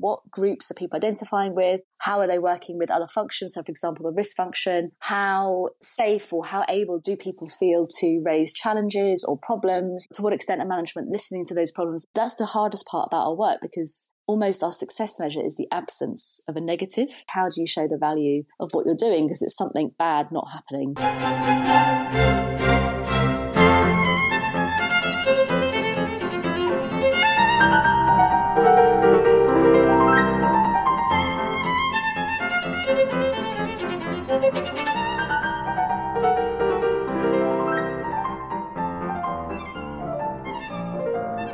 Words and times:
What 0.00 0.30
groups 0.30 0.70
are 0.70 0.74
people 0.74 0.96
identifying 0.96 1.54
with? 1.54 1.82
How 1.98 2.20
are 2.20 2.26
they 2.26 2.38
working 2.38 2.78
with 2.78 2.90
other 2.90 3.06
functions? 3.06 3.52
So, 3.54 3.62
for 3.62 3.70
example, 3.70 4.06
the 4.06 4.16
risk 4.16 4.34
function. 4.34 4.92
How 5.00 5.68
safe 5.82 6.32
or 6.32 6.46
how 6.46 6.64
able 6.70 6.98
do 6.98 7.18
people 7.18 7.50
feel 7.50 7.86
to 7.98 8.22
raise 8.24 8.54
challenges 8.54 9.22
or 9.28 9.36
problems? 9.36 10.06
To 10.14 10.22
what 10.22 10.32
extent 10.32 10.62
are 10.62 10.66
management 10.66 11.10
listening 11.10 11.44
to 11.46 11.54
those 11.54 11.70
problems? 11.70 12.06
That's 12.14 12.36
the 12.36 12.46
hardest 12.46 12.86
part 12.86 13.08
about 13.10 13.26
our 13.26 13.36
work 13.36 13.58
because 13.60 14.10
almost 14.26 14.62
our 14.62 14.72
success 14.72 15.20
measure 15.20 15.44
is 15.44 15.56
the 15.56 15.68
absence 15.70 16.40
of 16.48 16.56
a 16.56 16.62
negative. 16.62 17.08
How 17.28 17.50
do 17.50 17.60
you 17.60 17.66
show 17.66 17.86
the 17.86 17.98
value 17.98 18.44
of 18.58 18.70
what 18.72 18.86
you're 18.86 18.94
doing? 18.94 19.26
Because 19.26 19.42
it's 19.42 19.56
something 19.56 19.90
bad 19.98 20.32
not 20.32 20.48
happening. 20.50 20.94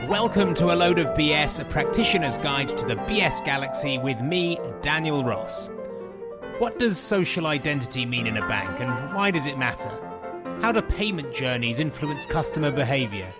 Welcome 0.09 0.55
to 0.55 0.73
A 0.73 0.77
Load 0.77 1.01
of 1.01 1.09
BS, 1.17 1.59
a 1.59 1.65
practitioner's 1.65 2.39
guide 2.39 2.69
to 2.79 2.87
the 2.87 2.95
BS 2.95 3.45
galaxy 3.45 3.99
with 3.99 4.21
me, 4.21 4.57
Daniel 4.81 5.25
Ross. 5.25 5.69
What 6.59 6.79
does 6.79 6.97
social 6.97 7.49
identity 7.49 8.07
mean 8.07 8.29
in 8.29 8.37
a 8.37 8.47
bank 8.47 8.79
and 8.79 9.13
why 9.13 9.33
does 9.33 9.47
it 9.47 9.59
matter? 9.59 9.91
How 10.63 10.71
do 10.71 10.81
payment 10.81 11.35
journeys 11.35 11.81
influence 11.81 12.25
customer 12.25 12.71
behaviour? 12.71 13.35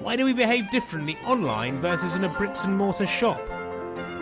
Why 0.00 0.16
do 0.16 0.26
we 0.26 0.34
behave 0.34 0.70
differently 0.70 1.16
online 1.24 1.80
versus 1.80 2.14
in 2.14 2.24
a 2.24 2.28
bricks 2.28 2.62
and 2.62 2.76
mortar 2.76 3.06
shop? 3.06 3.40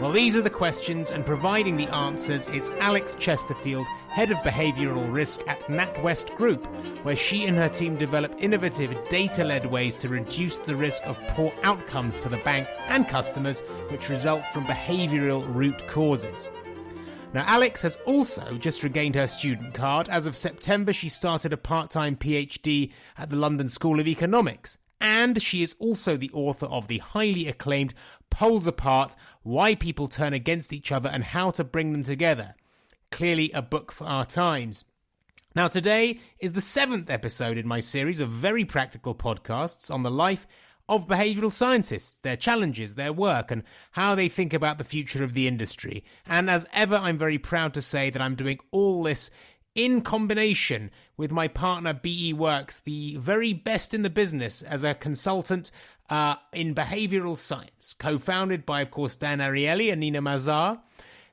Well, 0.00 0.12
these 0.12 0.36
are 0.36 0.42
the 0.42 0.48
questions, 0.48 1.10
and 1.10 1.26
providing 1.26 1.76
the 1.76 1.88
answers 1.88 2.46
is 2.46 2.68
Alex 2.78 3.16
Chesterfield, 3.16 3.86
Head 4.10 4.32
of 4.32 4.38
Behavioural 4.38 5.12
Risk 5.12 5.42
at 5.46 5.60
NatWest 5.68 6.34
Group, 6.36 6.66
where 7.04 7.14
she 7.14 7.46
and 7.46 7.56
her 7.56 7.68
team 7.68 7.96
develop 7.96 8.34
innovative 8.38 8.92
data 9.08 9.44
led 9.44 9.64
ways 9.64 9.94
to 9.94 10.08
reduce 10.08 10.58
the 10.58 10.74
risk 10.74 11.00
of 11.06 11.20
poor 11.28 11.52
outcomes 11.62 12.18
for 12.18 12.28
the 12.28 12.38
bank 12.38 12.66
and 12.88 13.06
customers, 13.06 13.60
which 13.88 14.08
result 14.08 14.44
from 14.52 14.64
behavioural 14.64 15.46
root 15.54 15.86
causes. 15.86 16.48
Now, 17.32 17.44
Alex 17.46 17.82
has 17.82 17.98
also 18.04 18.58
just 18.58 18.82
regained 18.82 19.14
her 19.14 19.28
student 19.28 19.74
card. 19.74 20.08
As 20.08 20.26
of 20.26 20.36
September, 20.36 20.92
she 20.92 21.08
started 21.08 21.52
a 21.52 21.56
part 21.56 21.88
time 21.88 22.16
PhD 22.16 22.90
at 23.16 23.30
the 23.30 23.36
London 23.36 23.68
School 23.68 24.00
of 24.00 24.08
Economics. 24.08 24.76
And 25.00 25.40
she 25.40 25.62
is 25.62 25.76
also 25.78 26.16
the 26.16 26.32
author 26.34 26.66
of 26.66 26.88
the 26.88 26.98
highly 26.98 27.46
acclaimed 27.46 27.94
Poles 28.28 28.66
Apart 28.66 29.14
Why 29.44 29.76
People 29.76 30.08
Turn 30.08 30.32
Against 30.32 30.72
Each 30.72 30.90
Other 30.90 31.08
and 31.08 31.22
How 31.22 31.52
to 31.52 31.62
Bring 31.62 31.92
Them 31.92 32.02
Together. 32.02 32.56
Clearly, 33.10 33.50
a 33.52 33.62
book 33.62 33.92
for 33.92 34.04
our 34.06 34.24
times. 34.24 34.84
Now, 35.54 35.66
today 35.66 36.20
is 36.38 36.52
the 36.52 36.60
seventh 36.60 37.10
episode 37.10 37.58
in 37.58 37.66
my 37.66 37.80
series 37.80 38.20
of 38.20 38.30
very 38.30 38.64
practical 38.64 39.16
podcasts 39.16 39.90
on 39.90 40.04
the 40.04 40.10
life 40.10 40.46
of 40.88 41.08
behavioural 41.08 41.50
scientists, 41.50 42.18
their 42.18 42.36
challenges, 42.36 42.94
their 42.94 43.12
work, 43.12 43.50
and 43.50 43.64
how 43.92 44.14
they 44.14 44.28
think 44.28 44.52
about 44.52 44.78
the 44.78 44.84
future 44.84 45.24
of 45.24 45.34
the 45.34 45.48
industry. 45.48 46.04
And 46.24 46.48
as 46.48 46.66
ever, 46.72 46.96
I'm 46.96 47.18
very 47.18 47.38
proud 47.38 47.74
to 47.74 47.82
say 47.82 48.10
that 48.10 48.22
I'm 48.22 48.36
doing 48.36 48.58
all 48.70 49.02
this 49.02 49.30
in 49.74 50.02
combination 50.02 50.90
with 51.16 51.32
my 51.32 51.48
partner 51.48 51.94
BEworks, 51.94 52.82
the 52.82 53.16
very 53.16 53.52
best 53.52 53.94
in 53.94 54.02
the 54.02 54.10
business 54.10 54.62
as 54.62 54.84
a 54.84 54.94
consultant 54.94 55.70
uh, 56.08 56.36
in 56.52 56.74
behavioral 56.74 57.36
science, 57.36 57.94
co 57.98 58.18
founded 58.18 58.66
by, 58.66 58.80
of 58.82 58.90
course, 58.90 59.16
Dan 59.16 59.38
Ariely 59.38 59.90
and 59.90 60.00
Nina 60.00 60.22
Mazar. 60.22 60.80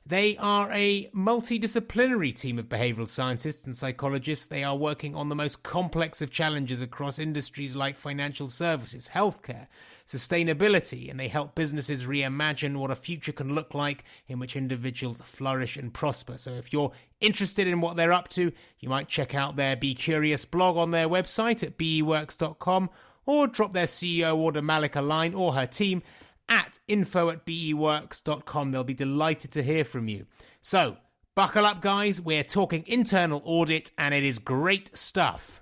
They 0.07 0.37
are 0.37 0.71
a 0.71 1.09
multidisciplinary 1.09 2.33
team 2.33 2.59
of 2.59 2.69
behavioral 2.69 3.09
scientists 3.09 3.65
and 3.65 3.75
psychologists. 3.75 4.47
They 4.47 4.63
are 4.63 4.73
working 4.73 5.13
on 5.15 5.27
the 5.27 5.35
most 5.35 5.63
complex 5.63 6.21
of 6.21 6.31
challenges 6.31 6.79
across 6.79 7.19
industries 7.19 7.75
like 7.75 7.97
financial 7.97 8.47
services, 8.47 9.09
healthcare, 9.13 9.67
sustainability, 10.09 11.11
and 11.11 11.19
they 11.19 11.27
help 11.27 11.55
businesses 11.55 12.03
reimagine 12.03 12.77
what 12.77 12.89
a 12.89 12.95
future 12.95 13.33
can 13.33 13.53
look 13.53 13.73
like 13.73 14.05
in 14.29 14.39
which 14.39 14.55
individuals 14.55 15.19
flourish 15.25 15.75
and 15.75 15.93
prosper. 15.93 16.37
So 16.37 16.53
if 16.53 16.71
you're 16.71 16.93
interested 17.19 17.67
in 17.67 17.81
what 17.81 17.97
they're 17.97 18.13
up 18.13 18.29
to, 18.29 18.53
you 18.79 18.87
might 18.87 19.09
check 19.09 19.35
out 19.35 19.57
their 19.57 19.75
BEcurious 19.75 20.49
blog 20.49 20.77
on 20.77 20.91
their 20.91 21.09
website 21.09 21.63
at 21.63 21.77
beworks.com 21.77 22.89
or 23.25 23.45
drop 23.45 23.73
their 23.73 23.87
CEO 23.87 24.37
Wardah 24.37 24.63
Malik 24.63 24.95
a 24.95 25.01
line 25.01 25.33
or 25.33 25.53
her 25.53 25.67
team 25.67 26.01
at 26.49 26.79
info 26.87 27.29
at 27.29 27.45
beworks.com. 27.45 28.71
They'll 28.71 28.83
be 28.83 28.93
delighted 28.93 29.51
to 29.51 29.63
hear 29.63 29.83
from 29.83 30.07
you. 30.07 30.25
So, 30.61 30.97
buckle 31.35 31.65
up, 31.65 31.81
guys. 31.81 32.19
We're 32.21 32.43
talking 32.43 32.83
internal 32.87 33.41
audit, 33.45 33.91
and 33.97 34.13
it 34.13 34.23
is 34.23 34.39
great 34.39 34.97
stuff. 34.97 35.61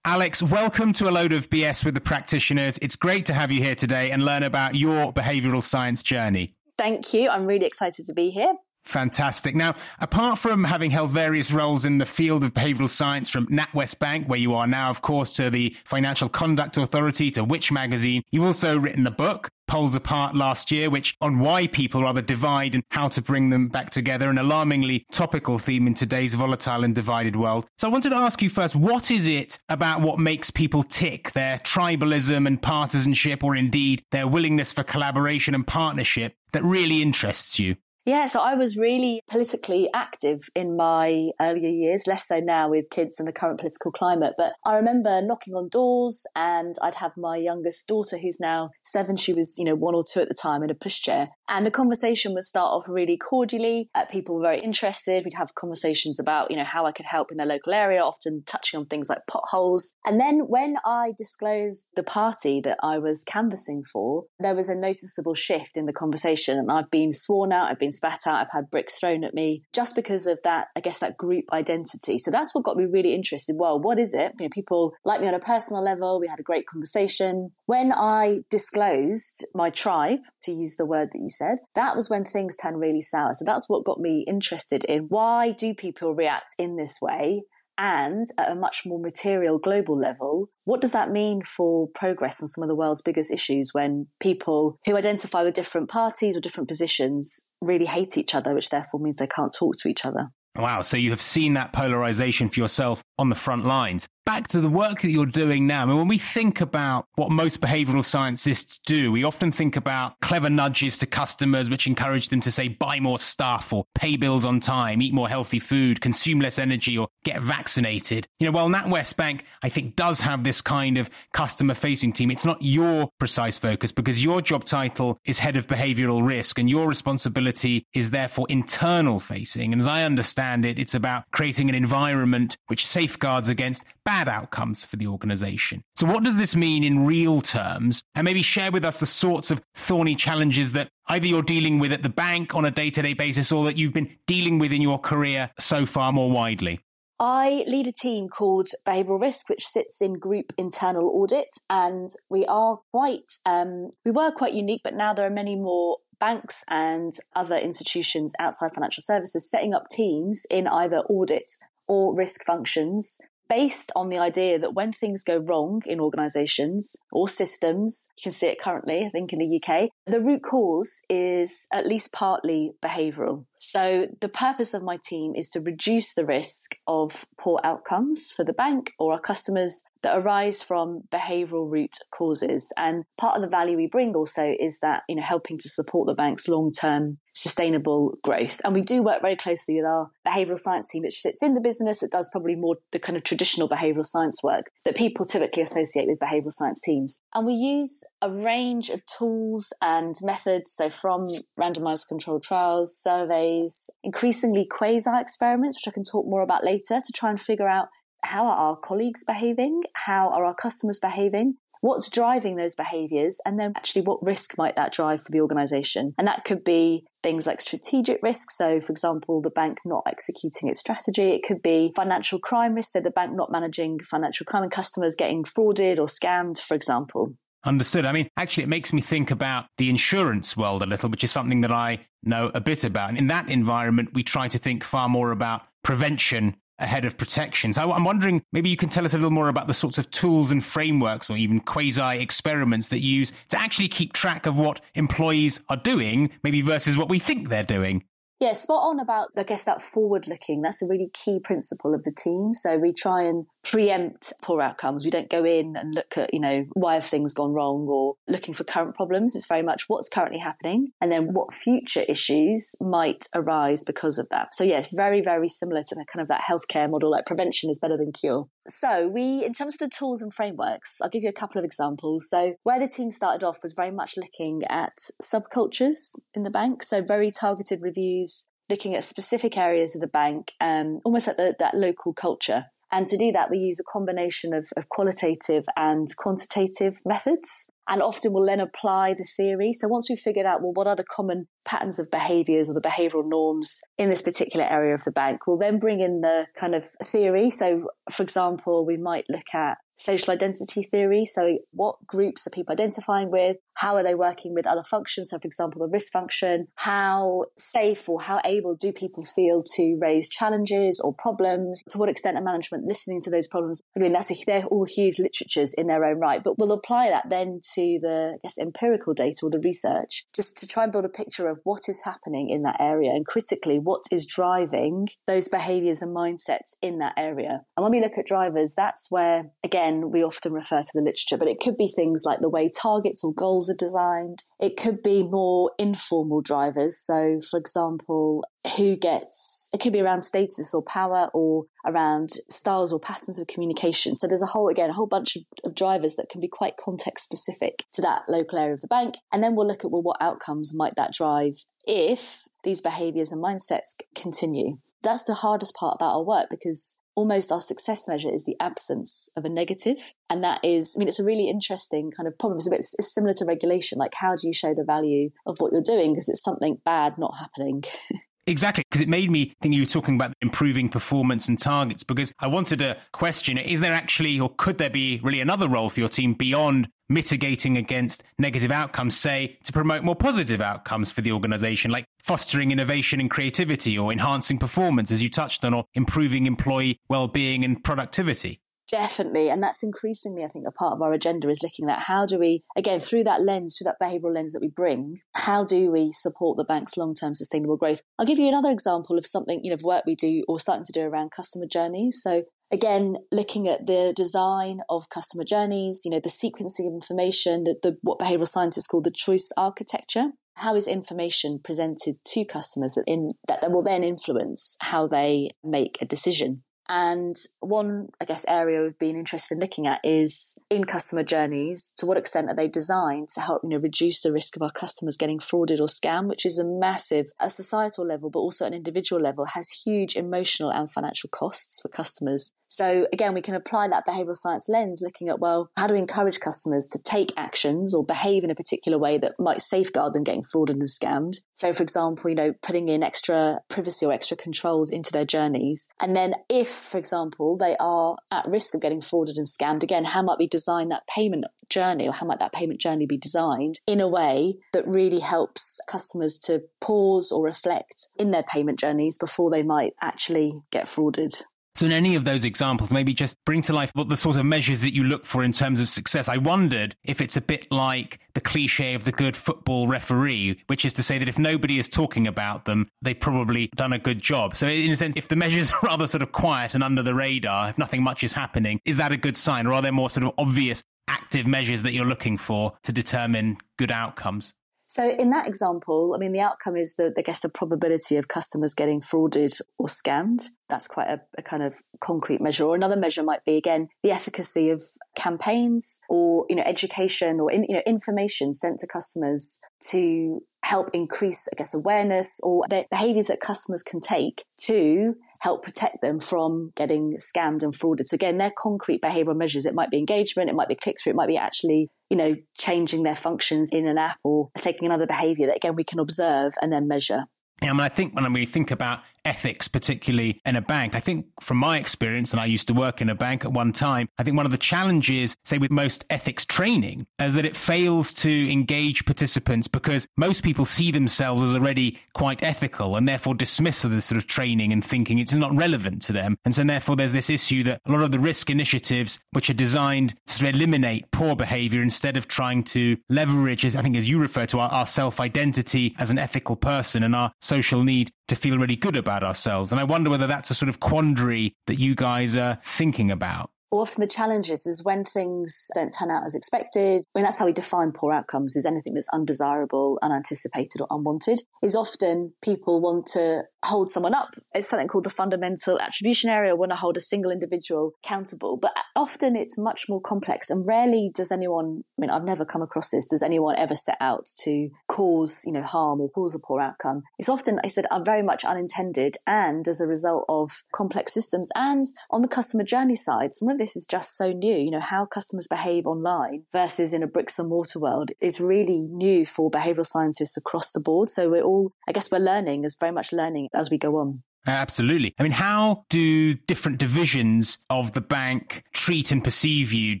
Alex, 0.04 0.40
welcome 0.40 0.92
to 0.92 1.08
a 1.08 1.10
load 1.10 1.32
of 1.32 1.50
BS 1.50 1.84
with 1.84 1.94
the 1.94 2.00
practitioners. 2.00 2.78
It's 2.80 2.94
great 2.94 3.26
to 3.26 3.34
have 3.34 3.50
you 3.50 3.60
here 3.60 3.74
today 3.74 4.12
and 4.12 4.24
learn 4.24 4.44
about 4.44 4.76
your 4.76 5.12
behavioral 5.12 5.62
science 5.62 6.02
journey. 6.02 6.54
Thank 6.78 7.12
you. 7.12 7.28
I'm 7.28 7.44
really 7.44 7.66
excited 7.66 8.06
to 8.06 8.12
be 8.12 8.30
here. 8.30 8.54
Fantastic. 8.86 9.56
Now, 9.56 9.74
apart 9.98 10.38
from 10.38 10.62
having 10.62 10.92
held 10.92 11.10
various 11.10 11.50
roles 11.50 11.84
in 11.84 11.98
the 11.98 12.06
field 12.06 12.44
of 12.44 12.54
behavioral 12.54 12.88
science 12.88 13.28
from 13.28 13.48
NatWest 13.48 13.98
Bank, 13.98 14.28
where 14.28 14.38
you 14.38 14.54
are 14.54 14.68
now, 14.68 14.90
of 14.90 15.02
course, 15.02 15.34
to 15.34 15.50
the 15.50 15.76
Financial 15.84 16.28
Conduct 16.28 16.76
Authority, 16.76 17.32
to 17.32 17.42
Which 17.42 17.72
Magazine, 17.72 18.22
you've 18.30 18.44
also 18.44 18.78
written 18.78 19.02
the 19.02 19.10
book, 19.10 19.50
Poles 19.66 19.96
Apart 19.96 20.36
last 20.36 20.70
year, 20.70 20.88
which 20.88 21.16
on 21.20 21.40
why 21.40 21.66
people 21.66 22.02
rather 22.02 22.22
divide 22.22 22.76
and 22.76 22.84
how 22.92 23.08
to 23.08 23.20
bring 23.20 23.50
them 23.50 23.66
back 23.66 23.90
together, 23.90 24.30
an 24.30 24.38
alarmingly 24.38 25.04
topical 25.10 25.58
theme 25.58 25.88
in 25.88 25.94
today's 25.94 26.34
volatile 26.34 26.84
and 26.84 26.94
divided 26.94 27.34
world. 27.34 27.66
So 27.78 27.88
I 27.88 27.90
wanted 27.90 28.10
to 28.10 28.16
ask 28.16 28.40
you 28.40 28.48
first, 28.48 28.76
what 28.76 29.10
is 29.10 29.26
it 29.26 29.58
about 29.68 30.00
what 30.00 30.20
makes 30.20 30.52
people 30.52 30.84
tick, 30.84 31.32
their 31.32 31.58
tribalism 31.58 32.46
and 32.46 32.62
partisanship, 32.62 33.42
or 33.42 33.56
indeed 33.56 34.04
their 34.12 34.28
willingness 34.28 34.72
for 34.72 34.84
collaboration 34.84 35.56
and 35.56 35.66
partnership 35.66 36.34
that 36.52 36.62
really 36.62 37.02
interests 37.02 37.58
you? 37.58 37.74
Yeah, 38.06 38.26
so 38.26 38.40
I 38.40 38.54
was 38.54 38.76
really 38.76 39.20
politically 39.28 39.90
active 39.92 40.48
in 40.54 40.76
my 40.76 41.30
earlier 41.40 41.68
years, 41.68 42.06
less 42.06 42.28
so 42.28 42.38
now 42.38 42.70
with 42.70 42.88
kids 42.88 43.18
and 43.18 43.26
the 43.26 43.32
current 43.32 43.58
political 43.58 43.90
climate. 43.90 44.34
But 44.38 44.52
I 44.64 44.76
remember 44.76 45.20
knocking 45.20 45.54
on 45.54 45.68
doors 45.68 46.24
and 46.36 46.76
I'd 46.80 46.94
have 46.94 47.16
my 47.16 47.36
youngest 47.36 47.88
daughter, 47.88 48.16
who's 48.16 48.38
now 48.38 48.70
seven, 48.84 49.16
she 49.16 49.32
was, 49.32 49.56
you 49.58 49.64
know, 49.64 49.74
one 49.74 49.96
or 49.96 50.04
two 50.08 50.20
at 50.20 50.28
the 50.28 50.34
time 50.40 50.62
in 50.62 50.70
a 50.70 50.74
pushchair. 50.76 51.30
And 51.48 51.64
the 51.64 51.70
conversation 51.70 52.34
would 52.34 52.44
start 52.44 52.72
off 52.72 52.84
really 52.88 53.16
cordially. 53.16 53.88
Uh, 53.94 54.04
people 54.06 54.36
were 54.36 54.42
very 54.42 54.58
interested. 54.58 55.24
We'd 55.24 55.34
have 55.34 55.54
conversations 55.54 56.18
about, 56.18 56.50
you 56.50 56.56
know, 56.56 56.64
how 56.64 56.86
I 56.86 56.92
could 56.92 57.06
help 57.06 57.30
in 57.30 57.36
their 57.36 57.46
local 57.46 57.72
area, 57.72 58.02
often 58.02 58.42
touching 58.46 58.78
on 58.80 58.86
things 58.86 59.08
like 59.08 59.26
potholes. 59.28 59.94
And 60.04 60.20
then 60.20 60.40
when 60.48 60.76
I 60.84 61.12
disclosed 61.16 61.90
the 61.94 62.02
party 62.02 62.60
that 62.64 62.78
I 62.82 62.98
was 62.98 63.24
canvassing 63.24 63.84
for, 63.84 64.24
there 64.40 64.54
was 64.54 64.68
a 64.68 64.78
noticeable 64.78 65.34
shift 65.34 65.76
in 65.76 65.86
the 65.86 65.92
conversation. 65.92 66.58
And 66.58 66.70
I've 66.70 66.90
been 66.90 67.12
sworn 67.12 67.52
out, 67.52 67.70
I've 67.70 67.78
been 67.78 67.92
spat 67.92 68.20
out, 68.26 68.40
I've 68.40 68.52
had 68.52 68.70
bricks 68.70 68.98
thrown 68.98 69.24
at 69.24 69.34
me 69.34 69.62
just 69.72 69.94
because 69.94 70.26
of 70.26 70.40
that, 70.44 70.68
I 70.74 70.80
guess, 70.80 70.98
that 71.00 71.16
group 71.16 71.44
identity. 71.52 72.18
So 72.18 72.30
that's 72.30 72.54
what 72.54 72.64
got 72.64 72.76
me 72.76 72.84
really 72.84 73.14
interested. 73.14 73.56
Well, 73.58 73.80
what 73.80 73.98
is 73.98 74.14
it? 74.14 74.32
You 74.38 74.46
know, 74.46 74.50
people 74.50 74.94
like 75.04 75.20
me 75.20 75.28
on 75.28 75.34
a 75.34 75.40
personal 75.40 75.82
level. 75.82 76.20
We 76.20 76.28
had 76.28 76.40
a 76.40 76.44
great 76.44 76.66
conversation. 76.66 77.50
When 77.66 77.92
I 77.92 78.40
disclosed 78.50 79.46
my 79.54 79.70
tribe, 79.70 80.20
to 80.46 80.52
use 80.52 80.76
the 80.76 80.86
word 80.86 81.10
that 81.12 81.18
you 81.18 81.28
said, 81.36 81.58
that 81.74 81.96
was 81.96 82.10
when 82.10 82.24
things 82.24 82.56
turned 82.56 82.80
really 82.80 83.00
sour. 83.00 83.32
So 83.32 83.44
that's 83.44 83.68
what 83.68 83.84
got 83.84 84.00
me 84.00 84.24
interested 84.26 84.84
in 84.84 85.06
why 85.08 85.52
do 85.52 85.74
people 85.74 86.14
react 86.14 86.54
in 86.58 86.76
this 86.76 86.98
way? 87.00 87.42
And 87.78 88.26
at 88.38 88.50
a 88.50 88.54
much 88.54 88.84
more 88.86 88.98
material 88.98 89.58
global 89.58 89.98
level, 89.98 90.48
what 90.64 90.80
does 90.80 90.92
that 90.92 91.10
mean 91.10 91.42
for 91.42 91.88
progress 91.94 92.42
on 92.42 92.48
some 92.48 92.62
of 92.62 92.68
the 92.68 92.74
world's 92.74 93.02
biggest 93.02 93.30
issues 93.30 93.70
when 93.72 94.06
people 94.18 94.78
who 94.86 94.96
identify 94.96 95.42
with 95.42 95.54
different 95.54 95.90
parties 95.90 96.36
or 96.36 96.40
different 96.40 96.68
positions 96.68 97.50
really 97.60 97.84
hate 97.84 98.16
each 98.16 98.34
other, 98.34 98.54
which 98.54 98.70
therefore 98.70 99.00
means 99.00 99.18
they 99.18 99.26
can't 99.26 99.52
talk 99.52 99.74
to 99.80 99.88
each 99.88 100.06
other? 100.06 100.30
Wow. 100.56 100.80
So 100.80 100.96
you 100.96 101.10
have 101.10 101.20
seen 101.20 101.52
that 101.54 101.74
polarization 101.74 102.48
for 102.48 102.60
yourself 102.60 103.02
on 103.18 103.28
the 103.28 103.34
front 103.34 103.66
lines 103.66 104.06
back 104.26 104.48
to 104.48 104.60
the 104.60 104.68
work 104.68 105.02
that 105.02 105.10
you're 105.10 105.24
doing 105.24 105.68
now. 105.68 105.82
I 105.82 105.84
mean, 105.86 105.96
when 105.98 106.08
we 106.08 106.18
think 106.18 106.60
about 106.60 107.06
what 107.14 107.30
most 107.30 107.60
behavioral 107.60 108.02
scientists 108.02 108.78
do, 108.84 109.12
we 109.12 109.22
often 109.22 109.52
think 109.52 109.76
about 109.76 110.18
clever 110.20 110.50
nudges 110.50 110.98
to 110.98 111.06
customers, 111.06 111.70
which 111.70 111.86
encourage 111.86 112.28
them 112.28 112.40
to 112.40 112.50
say, 112.50 112.66
buy 112.66 112.98
more 112.98 113.20
stuff 113.20 113.72
or 113.72 113.84
pay 113.94 114.16
bills 114.16 114.44
on 114.44 114.58
time, 114.58 115.00
eat 115.00 115.14
more 115.14 115.28
healthy 115.28 115.60
food, 115.60 116.00
consume 116.00 116.40
less 116.40 116.58
energy 116.58 116.98
or 116.98 117.06
get 117.24 117.40
vaccinated. 117.40 118.26
You 118.40 118.46
know, 118.46 118.52
while 118.52 118.68
NatWest 118.68 119.16
Bank, 119.16 119.44
I 119.62 119.68
think 119.68 119.94
does 119.94 120.20
have 120.22 120.42
this 120.42 120.60
kind 120.60 120.98
of 120.98 121.08
customer 121.32 121.74
facing 121.74 122.12
team, 122.12 122.32
it's 122.32 122.44
not 122.44 122.60
your 122.60 123.08
precise 123.20 123.58
focus 123.58 123.92
because 123.92 124.24
your 124.24 124.42
job 124.42 124.64
title 124.64 125.20
is 125.24 125.38
head 125.38 125.54
of 125.54 125.68
behavioral 125.68 126.26
risk 126.26 126.58
and 126.58 126.68
your 126.68 126.88
responsibility 126.88 127.86
is 127.94 128.10
therefore 128.10 128.46
internal 128.48 129.20
facing. 129.20 129.72
And 129.72 129.80
as 129.80 129.86
I 129.86 130.02
understand 130.02 130.64
it, 130.64 130.80
it's 130.80 130.94
about 130.94 131.30
creating 131.30 131.68
an 131.68 131.76
environment 131.76 132.56
which 132.66 132.86
safeguards 132.86 133.48
against 133.48 133.84
bad 134.04 134.15
bad 134.16 134.28
outcomes 134.28 134.82
for 134.82 134.96
the 134.96 135.06
organization. 135.06 135.82
So 135.96 136.06
what 136.06 136.24
does 136.24 136.38
this 136.38 136.56
mean 136.56 136.82
in 136.82 137.04
real 137.04 137.42
terms? 137.42 138.02
And 138.14 138.24
maybe 138.24 138.40
share 138.40 138.72
with 138.72 138.82
us 138.82 138.98
the 138.98 139.04
sorts 139.04 139.50
of 139.50 139.60
thorny 139.74 140.14
challenges 140.14 140.72
that 140.72 140.88
either 141.08 141.26
you're 141.26 141.42
dealing 141.42 141.78
with 141.78 141.92
at 141.92 142.02
the 142.02 142.08
bank 142.08 142.54
on 142.54 142.64
a 142.64 142.70
day 142.70 142.88
to 142.90 143.02
day 143.02 143.12
basis 143.12 143.52
or 143.52 143.64
that 143.66 143.76
you've 143.76 143.92
been 143.92 144.16
dealing 144.26 144.58
with 144.58 144.72
in 144.72 144.80
your 144.80 144.98
career 144.98 145.50
so 145.58 145.84
far 145.84 146.12
more 146.12 146.30
widely. 146.30 146.80
I 147.18 147.64
lead 147.66 147.86
a 147.88 147.92
team 147.92 148.28
called 148.28 148.68
Behavioural 148.86 149.20
Risk, 149.20 149.50
which 149.50 149.66
sits 149.66 150.00
in 150.00 150.18
group 150.18 150.52
internal 150.56 151.08
audit, 151.08 151.48
and 151.68 152.08
we 152.30 152.46
are 152.46 152.78
quite 152.92 153.30
um, 153.44 153.90
we 154.04 154.12
were 154.12 154.30
quite 154.32 154.52
unique, 154.54 154.82
but 154.82 154.94
now 154.94 155.12
there 155.12 155.26
are 155.26 155.30
many 155.30 155.56
more 155.56 155.98
banks 156.20 156.64
and 156.70 157.12
other 157.34 157.56
institutions 157.56 158.34
outside 158.38 158.72
financial 158.74 159.02
services 159.02 159.50
setting 159.50 159.74
up 159.74 159.88
teams 159.90 160.46
in 160.50 160.66
either 160.66 161.00
audit 161.08 161.52
or 161.86 162.14
risk 162.16 162.44
functions 162.44 163.20
based 163.48 163.92
on 163.94 164.08
the 164.08 164.18
idea 164.18 164.58
that 164.58 164.74
when 164.74 164.92
things 164.92 165.24
go 165.24 165.38
wrong 165.38 165.82
in 165.86 166.00
organizations 166.00 166.96
or 167.12 167.28
systems, 167.28 168.10
you 168.16 168.22
can 168.22 168.32
see 168.32 168.46
it 168.46 168.60
currently, 168.60 169.04
I 169.06 169.10
think 169.10 169.32
in 169.32 169.38
the 169.38 169.60
UK, 169.62 169.90
the 170.06 170.20
root 170.20 170.42
cause 170.42 171.04
is 171.08 171.68
at 171.72 171.86
least 171.86 172.12
partly 172.12 172.72
behavioral. 172.82 173.44
So 173.58 174.08
the 174.20 174.28
purpose 174.28 174.74
of 174.74 174.82
my 174.82 174.98
team 175.02 175.34
is 175.34 175.48
to 175.50 175.60
reduce 175.60 176.14
the 176.14 176.26
risk 176.26 176.76
of 176.86 177.26
poor 177.38 177.60
outcomes 177.64 178.30
for 178.30 178.44
the 178.44 178.52
bank 178.52 178.92
or 178.98 179.12
our 179.12 179.20
customers 179.20 179.84
that 180.06 180.18
arise 180.18 180.62
from 180.62 181.02
behavioral 181.12 181.68
root 181.68 181.96
causes. 182.12 182.72
And 182.76 183.04
part 183.18 183.36
of 183.36 183.42
the 183.42 183.48
value 183.48 183.76
we 183.76 183.88
bring 183.88 184.14
also 184.14 184.54
is 184.58 184.78
that, 184.80 185.02
you 185.08 185.16
know, 185.16 185.22
helping 185.22 185.58
to 185.58 185.68
support 185.68 186.06
the 186.06 186.14
bank's 186.14 186.46
long-term 186.46 187.18
sustainable 187.34 188.14
growth. 188.22 188.60
And 188.64 188.72
we 188.72 188.82
do 188.82 189.02
work 189.02 189.20
very 189.20 189.36
closely 189.36 189.74
with 189.74 189.84
our 189.84 190.10
behavioral 190.26 190.58
science 190.58 190.88
team, 190.90 191.02
which 191.02 191.18
sits 191.18 191.42
in 191.42 191.54
the 191.54 191.60
business. 191.60 192.00
that 192.00 192.10
does 192.12 192.30
probably 192.30 192.54
more 192.54 192.76
the 192.92 192.98
kind 192.98 193.16
of 193.16 193.24
traditional 193.24 193.68
behavioral 193.68 194.04
science 194.04 194.42
work 194.42 194.66
that 194.84 194.96
people 194.96 195.26
typically 195.26 195.62
associate 195.62 196.06
with 196.06 196.18
behavioral 196.18 196.52
science 196.52 196.80
teams. 196.80 197.20
And 197.34 197.44
we 197.44 197.54
use 197.54 198.02
a 198.22 198.30
range 198.30 198.88
of 198.88 199.02
tools 199.06 199.72
and 199.82 200.14
methods. 200.22 200.72
So 200.72 200.88
from 200.88 201.20
randomized 201.60 202.08
controlled 202.08 202.44
trials, 202.44 202.96
surveys, 202.96 203.90
increasingly 204.04 204.66
quasi 204.66 205.10
experiments, 205.12 205.76
which 205.76 205.92
I 205.92 205.94
can 205.94 206.04
talk 206.04 206.26
more 206.26 206.42
about 206.42 206.64
later 206.64 207.00
to 207.04 207.12
try 207.12 207.28
and 207.28 207.40
figure 207.40 207.68
out 207.68 207.88
how 208.26 208.46
are 208.46 208.56
our 208.56 208.76
colleagues 208.76 209.24
behaving? 209.24 209.84
How 209.94 210.30
are 210.30 210.44
our 210.44 210.54
customers 210.54 210.98
behaving? 210.98 211.56
What's 211.80 212.10
driving 212.10 212.56
those 212.56 212.74
behaviors? 212.74 213.40
And 213.46 213.60
then 213.60 213.72
actually 213.76 214.02
what 214.02 214.22
risk 214.22 214.58
might 214.58 214.76
that 214.76 214.92
drive 214.92 215.22
for 215.22 215.30
the 215.30 215.40
organization? 215.40 216.14
And 216.18 216.26
that 216.26 216.44
could 216.44 216.64
be 216.64 217.04
things 217.22 217.46
like 217.46 217.60
strategic 217.60 218.22
risk. 218.22 218.50
So, 218.50 218.80
for 218.80 218.90
example, 218.92 219.40
the 219.40 219.50
bank 219.50 219.78
not 219.84 220.02
executing 220.06 220.68
its 220.68 220.80
strategy. 220.80 221.30
It 221.30 221.42
could 221.46 221.62
be 221.62 221.92
financial 221.94 222.38
crime 222.38 222.74
risk. 222.74 222.92
So, 222.92 223.00
the 223.00 223.10
bank 223.10 223.34
not 223.34 223.52
managing 223.52 224.00
financial 224.00 224.46
crime 224.46 224.64
and 224.64 224.72
customers 224.72 225.14
getting 225.14 225.44
frauded 225.44 225.98
or 225.98 226.06
scammed, 226.06 226.60
for 226.60 226.74
example. 226.74 227.34
Understood. 227.64 228.06
I 228.06 228.12
mean, 228.12 228.28
actually, 228.36 228.64
it 228.64 228.68
makes 228.68 228.92
me 228.92 229.00
think 229.00 229.30
about 229.30 229.66
the 229.76 229.90
insurance 229.90 230.56
world 230.56 230.82
a 230.82 230.86
little, 230.86 231.10
which 231.10 231.24
is 231.24 231.30
something 231.30 231.60
that 231.62 231.72
I 231.72 232.06
know 232.22 232.50
a 232.54 232.60
bit 232.60 232.84
about. 232.84 233.10
And 233.10 233.18
in 233.18 233.26
that 233.26 233.48
environment, 233.48 234.10
we 234.14 234.22
try 234.22 234.48
to 234.48 234.58
think 234.58 234.82
far 234.84 235.08
more 235.08 235.30
about 235.30 235.62
prevention 235.82 236.56
ahead 236.78 237.04
of 237.04 237.16
protection. 237.16 237.72
So 237.72 237.92
I'm 237.92 238.04
wondering, 238.04 238.42
maybe 238.52 238.68
you 238.68 238.76
can 238.76 238.88
tell 238.88 239.04
us 239.04 239.12
a 239.14 239.16
little 239.16 239.30
more 239.30 239.48
about 239.48 239.66
the 239.66 239.74
sorts 239.74 239.98
of 239.98 240.10
tools 240.10 240.50
and 240.50 240.64
frameworks 240.64 241.30
or 241.30 241.36
even 241.36 241.60
quasi 241.60 242.18
experiments 242.18 242.88
that 242.88 243.00
you 243.00 243.18
use 243.18 243.32
to 243.48 243.60
actually 243.60 243.88
keep 243.88 244.12
track 244.12 244.46
of 244.46 244.56
what 244.56 244.80
employees 244.94 245.60
are 245.68 245.76
doing, 245.76 246.30
maybe 246.42 246.60
versus 246.60 246.96
what 246.96 247.08
we 247.08 247.18
think 247.18 247.48
they're 247.48 247.62
doing. 247.62 248.04
Yeah, 248.38 248.52
spot 248.52 248.82
on 248.82 249.00
about, 249.00 249.28
I 249.36 249.44
guess, 249.44 249.64
that 249.64 249.80
forward 249.80 250.28
looking. 250.28 250.60
That's 250.60 250.82
a 250.82 250.86
really 250.86 251.10
key 251.14 251.40
principle 251.42 251.94
of 251.94 252.02
the 252.02 252.12
team. 252.12 252.52
So 252.52 252.76
we 252.76 252.92
try 252.92 253.22
and 253.22 253.46
preempt 253.64 254.32
poor 254.42 254.60
outcomes. 254.60 255.04
We 255.04 255.10
don't 255.10 255.30
go 255.30 255.44
in 255.44 255.74
and 255.76 255.94
look 255.94 256.16
at, 256.16 256.32
you 256.32 256.40
know, 256.40 256.66
why 256.74 256.94
have 256.94 257.04
things 257.04 257.32
gone 257.32 257.52
wrong 257.52 257.86
or 257.88 258.14
looking 258.28 258.54
for 258.54 258.64
current 258.64 258.94
problems. 258.94 259.34
It's 259.34 259.46
very 259.46 259.62
much 259.62 259.84
what's 259.88 260.08
currently 260.08 260.38
happening 260.38 260.92
and 261.00 261.10
then 261.10 261.32
what 261.32 261.52
future 261.52 262.04
issues 262.08 262.74
might 262.80 263.24
arise 263.34 263.84
because 263.84 264.18
of 264.18 264.28
that. 264.30 264.54
So 264.54 264.64
yeah, 264.64 264.78
it's 264.78 264.94
very, 264.94 265.22
very 265.22 265.48
similar 265.48 265.82
to 265.82 265.94
the 265.94 266.04
kind 266.12 266.22
of 266.22 266.28
that 266.28 266.42
healthcare 266.42 266.90
model, 266.90 267.10
like 267.10 267.26
prevention 267.26 267.70
is 267.70 267.78
better 267.78 267.96
than 267.96 268.12
cure. 268.12 268.48
So 268.66 269.08
we, 269.08 269.44
in 269.44 269.52
terms 269.52 269.74
of 269.74 269.78
the 269.78 269.88
tools 269.88 270.22
and 270.22 270.32
frameworks, 270.32 271.00
I'll 271.00 271.10
give 271.10 271.22
you 271.22 271.28
a 271.28 271.32
couple 271.32 271.58
of 271.58 271.64
examples. 271.64 272.28
So 272.28 272.54
where 272.64 272.78
the 272.78 272.88
team 272.88 273.10
started 273.10 273.44
off 273.44 273.58
was 273.62 273.72
very 273.74 273.92
much 273.92 274.16
looking 274.16 274.62
at 274.68 274.98
subcultures 275.22 276.18
in 276.34 276.42
the 276.42 276.50
bank. 276.50 276.82
So 276.82 277.02
very 277.02 277.30
targeted 277.30 277.80
reviews, 277.80 278.25
looking 278.68 278.94
at 278.94 279.04
specific 279.04 279.56
areas 279.56 279.94
of 279.94 280.00
the 280.00 280.06
bank, 280.06 280.52
um, 280.60 281.00
almost 281.04 281.26
like 281.26 281.36
the, 281.36 281.54
that 281.58 281.74
local 281.74 282.12
culture. 282.12 282.66
And 282.92 283.08
to 283.08 283.16
do 283.16 283.32
that, 283.32 283.50
we 283.50 283.58
use 283.58 283.80
a 283.80 283.92
combination 283.92 284.54
of, 284.54 284.68
of 284.76 284.88
qualitative 284.88 285.64
and 285.76 286.06
quantitative 286.16 286.94
methods. 287.04 287.70
And 287.88 288.00
often 288.00 288.32
we'll 288.32 288.46
then 288.46 288.60
apply 288.60 289.14
the 289.14 289.26
theory. 289.36 289.72
So 289.72 289.88
once 289.88 290.08
we've 290.08 290.20
figured 290.20 290.46
out, 290.46 290.62
well, 290.62 290.72
what 290.72 290.86
are 290.86 290.94
the 290.94 291.04
common 291.04 291.48
patterns 291.64 291.98
of 291.98 292.10
behaviors 292.10 292.70
or 292.70 292.74
the 292.74 292.80
behavioral 292.80 293.28
norms 293.28 293.80
in 293.98 294.08
this 294.08 294.22
particular 294.22 294.70
area 294.70 294.94
of 294.94 295.02
the 295.04 295.10
bank, 295.10 295.46
we'll 295.46 295.58
then 295.58 295.80
bring 295.80 296.00
in 296.00 296.20
the 296.20 296.46
kind 296.58 296.74
of 296.74 296.84
theory. 297.02 297.50
So, 297.50 297.88
for 298.10 298.22
example, 298.22 298.86
we 298.86 298.96
might 298.96 299.24
look 299.28 299.52
at 299.52 299.78
social 299.96 300.32
identity 300.32 300.82
theory. 300.82 301.24
So, 301.24 301.58
what 301.72 301.96
groups 302.06 302.46
are 302.46 302.50
people 302.50 302.72
identifying 302.72 303.30
with? 303.30 303.56
How 303.74 303.96
are 303.96 304.02
they 304.02 304.14
working 304.14 304.54
with 304.54 304.66
other 304.66 304.82
functions? 304.82 305.30
So, 305.30 305.38
for 305.38 305.46
example, 305.46 305.82
the 305.82 305.92
risk 305.92 306.12
function. 306.12 306.68
How 306.76 307.44
safe 307.56 308.08
or 308.08 308.20
how 308.20 308.40
able 308.44 308.74
do 308.74 308.92
people 308.92 309.24
feel 309.24 309.62
to 309.74 309.98
raise 310.00 310.28
challenges 310.28 311.00
or 311.00 311.14
problems? 311.14 311.82
To 311.90 311.98
what 311.98 312.08
extent 312.08 312.36
are 312.36 312.42
management 312.42 312.84
listening 312.84 313.20
to 313.22 313.30
those 313.30 313.46
problems? 313.46 313.80
I 313.96 314.00
mean, 314.00 314.12
that's 314.12 314.30
a, 314.30 314.44
they're 314.46 314.64
all 314.66 314.86
huge 314.86 315.18
literatures 315.18 315.74
in 315.74 315.86
their 315.86 316.04
own 316.04 316.18
right, 316.18 316.42
but 316.42 316.58
we'll 316.58 316.72
apply 316.72 317.10
that 317.10 317.28
then 317.28 317.60
to 317.74 317.98
the, 318.00 318.32
I 318.34 318.38
guess, 318.42 318.58
empirical 318.58 319.14
data 319.14 319.40
or 319.42 319.50
the 319.50 319.60
research 319.60 320.24
just 320.34 320.56
to 320.58 320.66
try 320.66 320.84
and 320.84 320.92
build 320.92 321.04
a 321.04 321.10
picture 321.10 321.48
of 321.48 321.58
what 321.64 321.88
is 321.88 322.04
happening 322.04 322.50
in 322.50 322.62
that 322.62 322.76
area 322.80 323.10
and 323.10 323.26
critically 323.26 323.78
what 323.78 324.02
is 324.10 324.26
driving 324.26 325.08
those 325.26 325.48
behaviors 325.48 326.02
and 326.02 326.14
mindsets 326.14 326.74
in 326.82 326.98
that 326.98 327.14
area. 327.16 327.62
And 327.76 327.82
when 327.84 327.92
we 327.92 328.00
look 328.00 328.18
at 328.18 328.26
drivers, 328.26 328.74
that's 328.74 329.08
where, 329.10 329.50
again, 329.62 329.85
we 330.12 330.22
often 330.22 330.52
refer 330.52 330.80
to 330.80 330.90
the 330.94 331.02
literature, 331.02 331.36
but 331.36 331.48
it 331.48 331.60
could 331.60 331.76
be 331.76 331.88
things 331.88 332.24
like 332.24 332.40
the 332.40 332.48
way 332.48 332.70
targets 332.70 333.22
or 333.24 333.32
goals 333.32 333.70
are 333.70 333.76
designed. 333.76 334.42
It 334.60 334.76
could 334.76 335.02
be 335.02 335.22
more 335.22 335.72
informal 335.78 336.40
drivers. 336.40 336.98
So, 336.98 337.40
for 337.50 337.58
example, 337.58 338.44
who 338.76 338.96
gets, 338.96 339.68
it 339.72 339.80
could 339.80 339.92
be 339.92 340.00
around 340.00 340.22
status 340.22 340.72
or 340.74 340.82
power 340.82 341.30
or 341.32 341.64
around 341.86 342.30
styles 342.50 342.92
or 342.92 342.98
patterns 342.98 343.38
of 343.38 343.46
communication. 343.46 344.14
So 344.14 344.26
there's 344.26 344.42
a 344.42 344.46
whole, 344.46 344.68
again, 344.68 344.90
a 344.90 344.94
whole 344.94 345.06
bunch 345.06 345.36
of, 345.36 345.42
of 345.64 345.74
drivers 345.74 346.16
that 346.16 346.28
can 346.28 346.40
be 346.40 346.48
quite 346.48 346.76
context 346.76 347.24
specific 347.24 347.84
to 347.94 348.02
that 348.02 348.22
local 348.28 348.58
area 348.58 348.74
of 348.74 348.80
the 348.80 348.88
bank. 348.88 349.16
And 349.32 349.42
then 349.42 349.54
we'll 349.54 349.66
look 349.66 349.84
at, 349.84 349.90
well, 349.90 350.02
what 350.02 350.20
outcomes 350.20 350.72
might 350.74 350.96
that 350.96 351.12
drive 351.12 351.64
if 351.86 352.42
these 352.64 352.80
behaviors 352.80 353.30
and 353.30 353.42
mindsets 353.42 353.94
continue? 354.14 354.78
That's 355.02 355.24
the 355.24 355.34
hardest 355.34 355.76
part 355.76 355.96
about 355.96 356.14
our 356.14 356.24
work 356.24 356.48
because 356.50 357.00
almost 357.16 357.50
our 357.50 357.60
success 357.60 358.06
measure 358.06 358.32
is 358.32 358.44
the 358.44 358.56
absence 358.60 359.30
of 359.36 359.44
a 359.44 359.48
negative. 359.48 360.14
And 360.30 360.44
that 360.44 360.60
is, 360.62 360.94
I 360.96 360.98
mean, 360.98 361.08
it's 361.08 361.18
a 361.18 361.24
really 361.24 361.48
interesting 361.48 362.12
kind 362.14 362.28
of 362.28 362.38
problem. 362.38 362.58
It's, 362.58 362.68
a 362.68 362.70
bit, 362.70 362.80
it's 362.80 363.14
similar 363.14 363.32
to 363.34 363.44
regulation. 363.46 363.98
Like, 363.98 364.14
how 364.14 364.36
do 364.36 364.46
you 364.46 364.52
show 364.52 364.74
the 364.74 364.84
value 364.84 365.30
of 365.46 365.56
what 365.58 365.72
you're 365.72 365.82
doing? 365.82 366.12
Because 366.12 366.28
it's 366.28 366.44
something 366.44 366.78
bad 366.84 367.18
not 367.18 367.36
happening. 367.38 367.82
Exactly, 368.48 368.84
because 368.88 369.00
it 369.00 369.08
made 369.08 369.28
me 369.28 369.52
think 369.60 369.74
you 369.74 369.82
were 369.82 369.86
talking 369.86 370.14
about 370.14 370.32
improving 370.40 370.88
performance 370.88 371.48
and 371.48 371.58
targets. 371.58 372.04
Because 372.04 372.32
I 372.38 372.46
wanted 372.46 372.78
to 372.78 372.96
question 373.12 373.58
is 373.58 373.80
there 373.80 373.92
actually, 373.92 374.38
or 374.38 374.50
could 374.56 374.78
there 374.78 374.90
be 374.90 375.18
really 375.22 375.40
another 375.40 375.68
role 375.68 375.90
for 375.90 375.98
your 375.98 376.08
team 376.08 376.34
beyond 376.34 376.88
mitigating 377.08 377.76
against 377.76 378.22
negative 378.38 378.70
outcomes, 378.70 379.16
say, 379.16 379.58
to 379.64 379.72
promote 379.72 380.04
more 380.04 380.14
positive 380.14 380.60
outcomes 380.60 381.10
for 381.10 381.22
the 381.22 381.32
organization, 381.32 381.90
like 381.90 382.06
fostering 382.22 382.70
innovation 382.70 383.18
and 383.18 383.30
creativity 383.30 383.98
or 383.98 384.12
enhancing 384.12 384.58
performance, 384.58 385.10
as 385.10 385.22
you 385.22 385.28
touched 385.28 385.64
on, 385.64 385.74
or 385.74 385.84
improving 385.94 386.46
employee 386.46 387.00
well 387.08 387.26
being 387.26 387.64
and 387.64 387.82
productivity? 387.82 388.60
Definitely. 388.88 389.50
And 389.50 389.62
that's 389.62 389.82
increasingly, 389.82 390.44
I 390.44 390.48
think, 390.48 390.64
a 390.66 390.72
part 390.72 390.92
of 390.92 391.02
our 391.02 391.12
agenda 391.12 391.48
is 391.48 391.62
looking 391.62 391.90
at 391.90 392.02
how 392.02 392.24
do 392.24 392.38
we, 392.38 392.62
again, 392.76 393.00
through 393.00 393.24
that 393.24 393.42
lens, 393.42 393.76
through 393.76 393.86
that 393.90 394.00
behavioral 394.00 394.34
lens 394.34 394.52
that 394.52 394.60
we 394.60 394.68
bring, 394.68 395.20
how 395.34 395.64
do 395.64 395.90
we 395.90 396.12
support 396.12 396.56
the 396.56 396.64
bank's 396.64 396.96
long 396.96 397.14
term 397.14 397.34
sustainable 397.34 397.76
growth? 397.76 398.02
I'll 398.18 398.26
give 398.26 398.38
you 398.38 398.48
another 398.48 398.70
example 398.70 399.18
of 399.18 399.26
something, 399.26 399.60
you 399.64 399.70
know, 399.70 399.74
of 399.74 399.82
work 399.82 400.04
we 400.06 400.14
do 400.14 400.44
or 400.48 400.60
starting 400.60 400.84
to 400.84 400.92
do 400.92 401.02
around 401.02 401.32
customer 401.32 401.66
journeys. 401.70 402.20
So 402.22 402.44
again 402.72 403.16
looking 403.30 403.68
at 403.68 403.86
the 403.86 404.12
design 404.16 404.80
of 404.88 405.08
customer 405.08 405.44
journeys 405.44 406.02
you 406.04 406.10
know 406.10 406.18
the 406.18 406.28
sequencing 406.28 406.88
of 406.88 406.94
information 406.94 407.62
the, 407.62 407.76
the 407.80 407.96
what 408.02 408.18
behavioral 408.18 408.46
scientists 408.46 408.88
call 408.88 409.00
the 409.00 409.10
choice 409.10 409.52
architecture 409.56 410.32
how 410.54 410.74
is 410.74 410.88
information 410.88 411.60
presented 411.62 412.16
to 412.24 412.44
customers 412.44 412.94
that 412.94 413.04
in 413.06 413.34
that 413.46 413.70
will 413.70 413.82
then 413.82 414.02
influence 414.02 414.76
how 414.80 415.06
they 415.06 415.50
make 415.62 415.98
a 416.00 416.04
decision 416.04 416.64
And 416.88 417.36
one, 417.60 418.08
I 418.20 418.24
guess, 418.24 418.44
area 418.48 418.82
we've 418.82 418.98
been 418.98 419.16
interested 419.16 419.54
in 419.56 419.60
looking 419.60 419.86
at 419.86 420.00
is 420.04 420.58
in 420.70 420.84
customer 420.84 421.22
journeys, 421.22 421.92
to 421.98 422.06
what 422.06 422.16
extent 422.16 422.48
are 422.48 422.54
they 422.54 422.68
designed 422.68 423.28
to 423.30 423.40
help, 423.40 423.62
you 423.62 423.70
know, 423.70 423.78
reduce 423.78 424.20
the 424.20 424.32
risk 424.32 424.56
of 424.56 424.62
our 424.62 424.70
customers 424.70 425.16
getting 425.16 425.38
frauded 425.38 425.80
or 425.80 425.86
scammed, 425.86 426.28
which 426.28 426.46
is 426.46 426.58
a 426.58 426.66
massive, 426.66 427.26
a 427.40 427.50
societal 427.50 428.06
level, 428.06 428.30
but 428.30 428.40
also 428.40 428.66
an 428.66 428.74
individual 428.74 429.20
level, 429.20 429.44
has 429.46 429.82
huge 429.84 430.16
emotional 430.16 430.70
and 430.70 430.90
financial 430.90 431.28
costs 431.30 431.80
for 431.80 431.88
customers. 431.88 432.52
So 432.68 433.06
again, 433.12 433.32
we 433.32 433.40
can 433.40 433.54
apply 433.54 433.88
that 433.88 434.06
behavioral 434.06 434.36
science 434.36 434.68
lens 434.68 435.00
looking 435.00 435.28
at, 435.28 435.38
well, 435.38 435.70
how 435.78 435.86
do 435.86 435.94
we 435.94 436.00
encourage 436.00 436.40
customers 436.40 436.86
to 436.88 436.98
take 436.98 437.32
actions 437.36 437.94
or 437.94 438.04
behave 438.04 438.44
in 438.44 438.50
a 438.50 438.54
particular 438.54 438.98
way 438.98 439.16
that 439.18 439.38
might 439.38 439.62
safeguard 439.62 440.12
them 440.12 440.24
getting 440.24 440.42
frauded 440.42 440.70
and 440.70 440.82
scammed? 440.82 441.40
So 441.54 441.72
for 441.72 441.82
example, 441.82 442.28
you 442.28 442.36
know, 442.36 442.52
putting 442.62 442.88
in 442.88 443.02
extra 443.02 443.60
privacy 443.68 444.04
or 444.04 444.12
extra 444.12 444.36
controls 444.36 444.90
into 444.90 445.10
their 445.10 445.24
journeys. 445.24 445.88
And 446.02 446.14
then 446.14 446.34
if, 446.50 446.75
for 446.76 446.98
example, 446.98 447.56
they 447.56 447.76
are 447.78 448.16
at 448.30 448.46
risk 448.46 448.74
of 448.74 448.80
getting 448.80 449.00
frauded 449.00 449.36
and 449.36 449.46
scammed, 449.46 449.82
again, 449.82 450.04
how 450.04 450.22
might 450.22 450.38
we 450.38 450.46
design 450.46 450.88
that 450.88 451.06
payment 451.06 451.44
journey 451.68 452.06
or 452.06 452.12
how 452.12 452.26
might 452.26 452.38
that 452.38 452.52
payment 452.52 452.80
journey 452.80 453.06
be 453.06 453.18
designed 453.18 453.80
in 453.86 454.00
a 454.00 454.08
way 454.08 454.56
that 454.72 454.86
really 454.86 455.20
helps 455.20 455.80
customers 455.88 456.38
to 456.38 456.62
pause 456.80 457.32
or 457.32 457.44
reflect 457.44 458.06
in 458.18 458.30
their 458.30 458.44
payment 458.44 458.78
journeys 458.78 459.18
before 459.18 459.50
they 459.50 459.62
might 459.62 459.94
actually 460.00 460.60
get 460.70 460.86
frauded? 460.86 461.42
So, 461.76 461.84
in 461.84 461.92
any 461.92 462.14
of 462.14 462.24
those 462.24 462.42
examples, 462.42 462.90
maybe 462.90 463.12
just 463.12 463.36
bring 463.44 463.60
to 463.62 463.74
life 463.74 463.90
what 463.92 464.08
the 464.08 464.16
sort 464.16 464.36
of 464.36 464.46
measures 464.46 464.80
that 464.80 464.94
you 464.94 465.04
look 465.04 465.26
for 465.26 465.44
in 465.44 465.52
terms 465.52 465.78
of 465.78 465.90
success. 465.90 466.26
I 466.26 466.38
wondered 466.38 466.96
if 467.04 467.20
it's 467.20 467.36
a 467.36 467.40
bit 467.42 467.70
like 467.70 468.18
the 468.32 468.40
cliche 468.40 468.94
of 468.94 469.04
the 469.04 469.12
good 469.12 469.36
football 469.36 469.86
referee, 469.86 470.58
which 470.68 470.86
is 470.86 470.94
to 470.94 471.02
say 471.02 471.18
that 471.18 471.28
if 471.28 471.38
nobody 471.38 471.78
is 471.78 471.90
talking 471.90 472.26
about 472.26 472.64
them, 472.64 472.88
they've 473.02 473.20
probably 473.20 473.68
done 473.76 473.92
a 473.92 473.98
good 473.98 474.22
job. 474.22 474.56
So, 474.56 474.66
in 474.66 474.90
a 474.90 474.96
sense, 474.96 475.18
if 475.18 475.28
the 475.28 475.36
measures 475.36 475.70
are 475.72 475.80
rather 475.82 476.06
sort 476.06 476.22
of 476.22 476.32
quiet 476.32 476.74
and 476.74 476.82
under 476.82 477.02
the 477.02 477.14
radar, 477.14 477.68
if 477.68 477.76
nothing 477.76 478.02
much 478.02 478.24
is 478.24 478.32
happening, 478.32 478.80
is 478.86 478.96
that 478.96 479.12
a 479.12 479.18
good 479.18 479.36
sign? 479.36 479.66
Or 479.66 479.74
are 479.74 479.82
there 479.82 479.92
more 479.92 480.08
sort 480.08 480.24
of 480.24 480.32
obvious 480.38 480.82
active 481.08 481.46
measures 481.46 481.82
that 481.82 481.92
you're 481.92 482.06
looking 482.06 482.38
for 482.38 482.72
to 482.84 482.92
determine 482.92 483.58
good 483.76 483.90
outcomes? 483.90 484.54
So 484.88 485.08
in 485.08 485.30
that 485.30 485.48
example, 485.48 486.12
I 486.14 486.18
mean, 486.18 486.32
the 486.32 486.40
outcome 486.40 486.76
is 486.76 486.94
the, 486.94 487.12
I 487.16 487.22
guess, 487.22 487.40
the 487.40 487.48
probability 487.48 488.16
of 488.16 488.28
customers 488.28 488.74
getting 488.74 489.00
frauded 489.00 489.60
or 489.78 489.86
scammed. 489.86 490.48
That's 490.68 490.88
quite 490.88 491.08
a, 491.08 491.20
a, 491.38 491.42
kind 491.42 491.62
of 491.62 491.76
concrete 492.00 492.40
measure. 492.40 492.64
Or 492.64 492.74
another 492.74 492.96
measure 492.96 493.22
might 493.22 493.44
be 493.44 493.56
again 493.56 493.88
the 494.02 494.10
efficacy 494.10 494.70
of 494.70 494.82
campaigns 495.16 496.00
or 496.08 496.44
you 496.48 496.56
know 496.56 496.62
education 496.64 497.40
or 497.40 497.52
in, 497.52 497.64
you 497.68 497.76
know 497.76 497.82
information 497.86 498.52
sent 498.52 498.80
to 498.80 498.86
customers 498.86 499.60
to 499.90 500.40
help 500.66 500.90
increase, 500.92 501.48
I 501.52 501.56
guess, 501.56 501.74
awareness 501.74 502.40
or 502.42 502.64
the 502.68 502.86
behaviors 502.90 503.28
that 503.28 503.40
customers 503.40 503.84
can 503.84 504.00
take 504.00 504.42
to 504.62 505.14
help 505.40 505.62
protect 505.62 506.02
them 506.02 506.18
from 506.18 506.72
getting 506.74 507.18
scammed 507.18 507.62
and 507.62 507.72
frauded. 507.72 508.06
So 508.06 508.16
again, 508.16 508.38
they're 508.38 508.52
concrete 508.56 509.00
behavioral 509.00 509.36
measures. 509.36 509.64
It 509.64 509.76
might 509.76 509.90
be 509.90 509.98
engagement, 509.98 510.50
it 510.50 510.56
might 510.56 510.68
be 510.68 510.74
click 510.74 510.96
through, 511.00 511.12
it 511.12 511.16
might 511.16 511.28
be 511.28 511.36
actually, 511.36 511.88
you 512.10 512.16
know, 512.16 512.34
changing 512.56 513.02
their 513.02 513.14
functions 513.14 513.70
in 513.70 513.86
an 513.86 513.98
app 513.98 514.18
or 514.22 514.50
taking 514.58 514.86
another 514.86 515.06
behavior 515.06 515.46
that 515.46 515.56
again 515.56 515.74
we 515.74 515.84
can 515.84 515.98
observe 515.98 516.54
and 516.60 516.72
then 516.72 516.88
measure. 516.88 517.24
Yeah, 517.62 517.70
I 517.70 517.72
mean, 517.72 517.80
I 517.80 517.88
think 517.88 518.14
when 518.14 518.30
we 518.32 518.44
think 518.44 518.70
about 518.70 519.00
ethics, 519.26 519.68
particularly 519.68 520.40
in 520.44 520.56
a 520.56 520.62
bank. 520.62 520.94
I 520.94 521.00
think 521.00 521.26
from 521.40 521.58
my 521.58 521.78
experience, 521.78 522.30
and 522.30 522.40
I 522.40 522.46
used 522.46 522.68
to 522.68 522.74
work 522.74 523.00
in 523.00 523.08
a 523.08 523.14
bank 523.14 523.44
at 523.44 523.52
one 523.52 523.72
time, 523.72 524.08
I 524.18 524.22
think 524.22 524.36
one 524.36 524.46
of 524.46 524.52
the 524.52 524.58
challenges, 524.58 525.36
say 525.44 525.58
with 525.58 525.70
most 525.70 526.04
ethics 526.08 526.44
training, 526.44 527.06
is 527.20 527.34
that 527.34 527.44
it 527.44 527.56
fails 527.56 528.14
to 528.14 528.52
engage 528.52 529.04
participants 529.04 529.68
because 529.68 530.06
most 530.16 530.42
people 530.42 530.64
see 530.64 530.90
themselves 530.90 531.42
as 531.42 531.54
already 531.54 531.98
quite 532.14 532.42
ethical 532.42 532.96
and 532.96 533.08
therefore 533.08 533.34
dismiss 533.34 533.82
this 533.82 534.06
sort 534.06 534.18
of 534.18 534.26
training 534.26 534.72
and 534.72 534.84
thinking 534.84 535.18
it's 535.18 535.34
not 535.34 535.54
relevant 535.54 536.02
to 536.02 536.12
them. 536.12 536.36
And 536.44 536.54
so 536.54 536.64
therefore 536.64 536.96
there's 536.96 537.12
this 537.12 537.28
issue 537.30 537.62
that 537.64 537.80
a 537.84 537.92
lot 537.92 538.02
of 538.02 538.12
the 538.12 538.18
risk 538.18 538.48
initiatives, 538.48 539.18
which 539.32 539.50
are 539.50 539.54
designed 539.54 540.14
to 540.26 540.48
eliminate 540.48 541.10
poor 541.10 541.36
behavior 541.36 541.82
instead 541.82 542.16
of 542.16 542.28
trying 542.28 542.62
to 542.64 542.96
leverage, 543.08 543.64
as 543.64 543.76
I 543.76 543.82
think 543.82 543.96
as 543.96 544.08
you 544.08 544.18
refer 544.18 544.46
to, 544.46 544.60
our, 544.60 544.70
our 544.70 544.86
self-identity 544.86 545.94
as 545.98 546.10
an 546.10 546.18
ethical 546.18 546.56
person 546.56 547.02
and 547.02 547.14
our 547.14 547.32
social 547.40 547.82
need 547.82 548.12
to 548.28 548.36
feel 548.36 548.58
really 548.58 548.76
good 548.76 548.96
about 548.96 549.22
ourselves. 549.22 549.72
And 549.72 549.80
I 549.80 549.84
wonder 549.84 550.10
whether 550.10 550.26
that's 550.26 550.50
a 550.50 550.54
sort 550.54 550.68
of 550.68 550.80
quandary 550.80 551.54
that 551.66 551.78
you 551.78 551.94
guys 551.94 552.36
are 552.36 552.58
thinking 552.62 553.10
about 553.10 553.50
often 553.70 554.00
the 554.00 554.06
challenges 554.06 554.66
is 554.66 554.84
when 554.84 555.04
things 555.04 555.68
don't 555.74 555.90
turn 555.90 556.10
out 556.10 556.24
as 556.24 556.34
expected. 556.34 557.02
I 557.14 557.18
mean, 557.18 557.24
that's 557.24 557.38
how 557.38 557.46
we 557.46 557.52
define 557.52 557.92
poor 557.92 558.12
outcomes 558.12 558.56
is 558.56 558.66
anything 558.66 558.94
that's 558.94 559.12
undesirable, 559.12 559.98
unanticipated 560.02 560.80
or 560.80 560.86
unwanted 560.90 561.40
is 561.62 561.74
often 561.74 562.32
people 562.42 562.80
want 562.80 563.06
to 563.06 563.42
hold 563.64 563.90
someone 563.90 564.14
up. 564.14 564.34
It's 564.54 564.68
something 564.68 564.88
called 564.88 565.04
the 565.04 565.10
fundamental 565.10 565.80
attribution 565.80 566.30
error, 566.30 566.54
want 566.56 566.70
to 566.70 566.76
hold 566.76 566.96
a 566.96 567.00
single 567.00 567.32
individual 567.32 567.92
accountable. 568.04 568.56
But 568.56 568.72
often 568.94 569.36
it's 569.36 569.58
much 569.58 569.86
more 569.88 570.00
complex 570.00 570.50
and 570.50 570.66
rarely 570.66 571.10
does 571.14 571.32
anyone, 571.32 571.82
I 571.98 572.00
mean, 572.00 572.10
I've 572.10 572.24
never 572.24 572.44
come 572.44 572.62
across 572.62 572.90
this, 572.90 573.08
does 573.08 573.22
anyone 573.22 573.56
ever 573.58 573.74
set 573.74 573.96
out 574.00 574.26
to 574.40 574.70
cause, 574.88 575.42
you 575.44 575.52
know, 575.52 575.62
harm 575.62 576.00
or 576.00 576.10
cause 576.10 576.34
a 576.34 576.38
poor 576.38 576.60
outcome? 576.60 577.02
It's 577.18 577.28
often, 577.28 577.60
I 577.64 577.68
said, 577.68 577.86
are 577.90 578.04
very 578.04 578.22
much 578.22 578.44
unintended 578.44 579.16
and 579.26 579.66
as 579.66 579.80
a 579.80 579.86
result 579.86 580.24
of 580.28 580.62
complex 580.72 581.12
systems. 581.12 581.50
And 581.54 581.86
on 582.10 582.22
the 582.22 582.28
customer 582.28 582.64
journey 582.64 582.94
side, 582.94 583.32
some 583.32 583.48
of 583.48 583.55
this 583.56 583.76
is 583.76 583.86
just 583.86 584.16
so 584.16 584.32
new. 584.32 584.56
You 584.56 584.70
know, 584.70 584.80
how 584.80 585.06
customers 585.06 585.46
behave 585.46 585.86
online 585.86 586.44
versus 586.52 586.92
in 586.92 587.02
a 587.02 587.06
bricks 587.06 587.38
and 587.38 587.48
mortar 587.48 587.78
world 587.78 588.10
is 588.20 588.40
really 588.40 588.86
new 588.90 589.26
for 589.26 589.50
behavioral 589.50 589.86
scientists 589.86 590.36
across 590.36 590.72
the 590.72 590.80
board. 590.80 591.08
So 591.08 591.30
we're 591.30 591.42
all, 591.42 591.72
I 591.88 591.92
guess 591.92 592.10
we're 592.10 592.18
learning, 592.18 592.64
is 592.64 592.76
very 592.78 592.92
much 592.92 593.12
learning 593.12 593.48
as 593.54 593.70
we 593.70 593.78
go 593.78 593.96
on. 593.96 594.22
Absolutely. 594.46 595.12
I 595.18 595.24
mean, 595.24 595.32
how 595.32 595.84
do 595.90 596.34
different 596.34 596.78
divisions 596.78 597.58
of 597.68 597.92
the 597.92 598.00
bank 598.00 598.62
treat 598.72 599.10
and 599.10 599.24
perceive 599.24 599.72
you? 599.72 600.00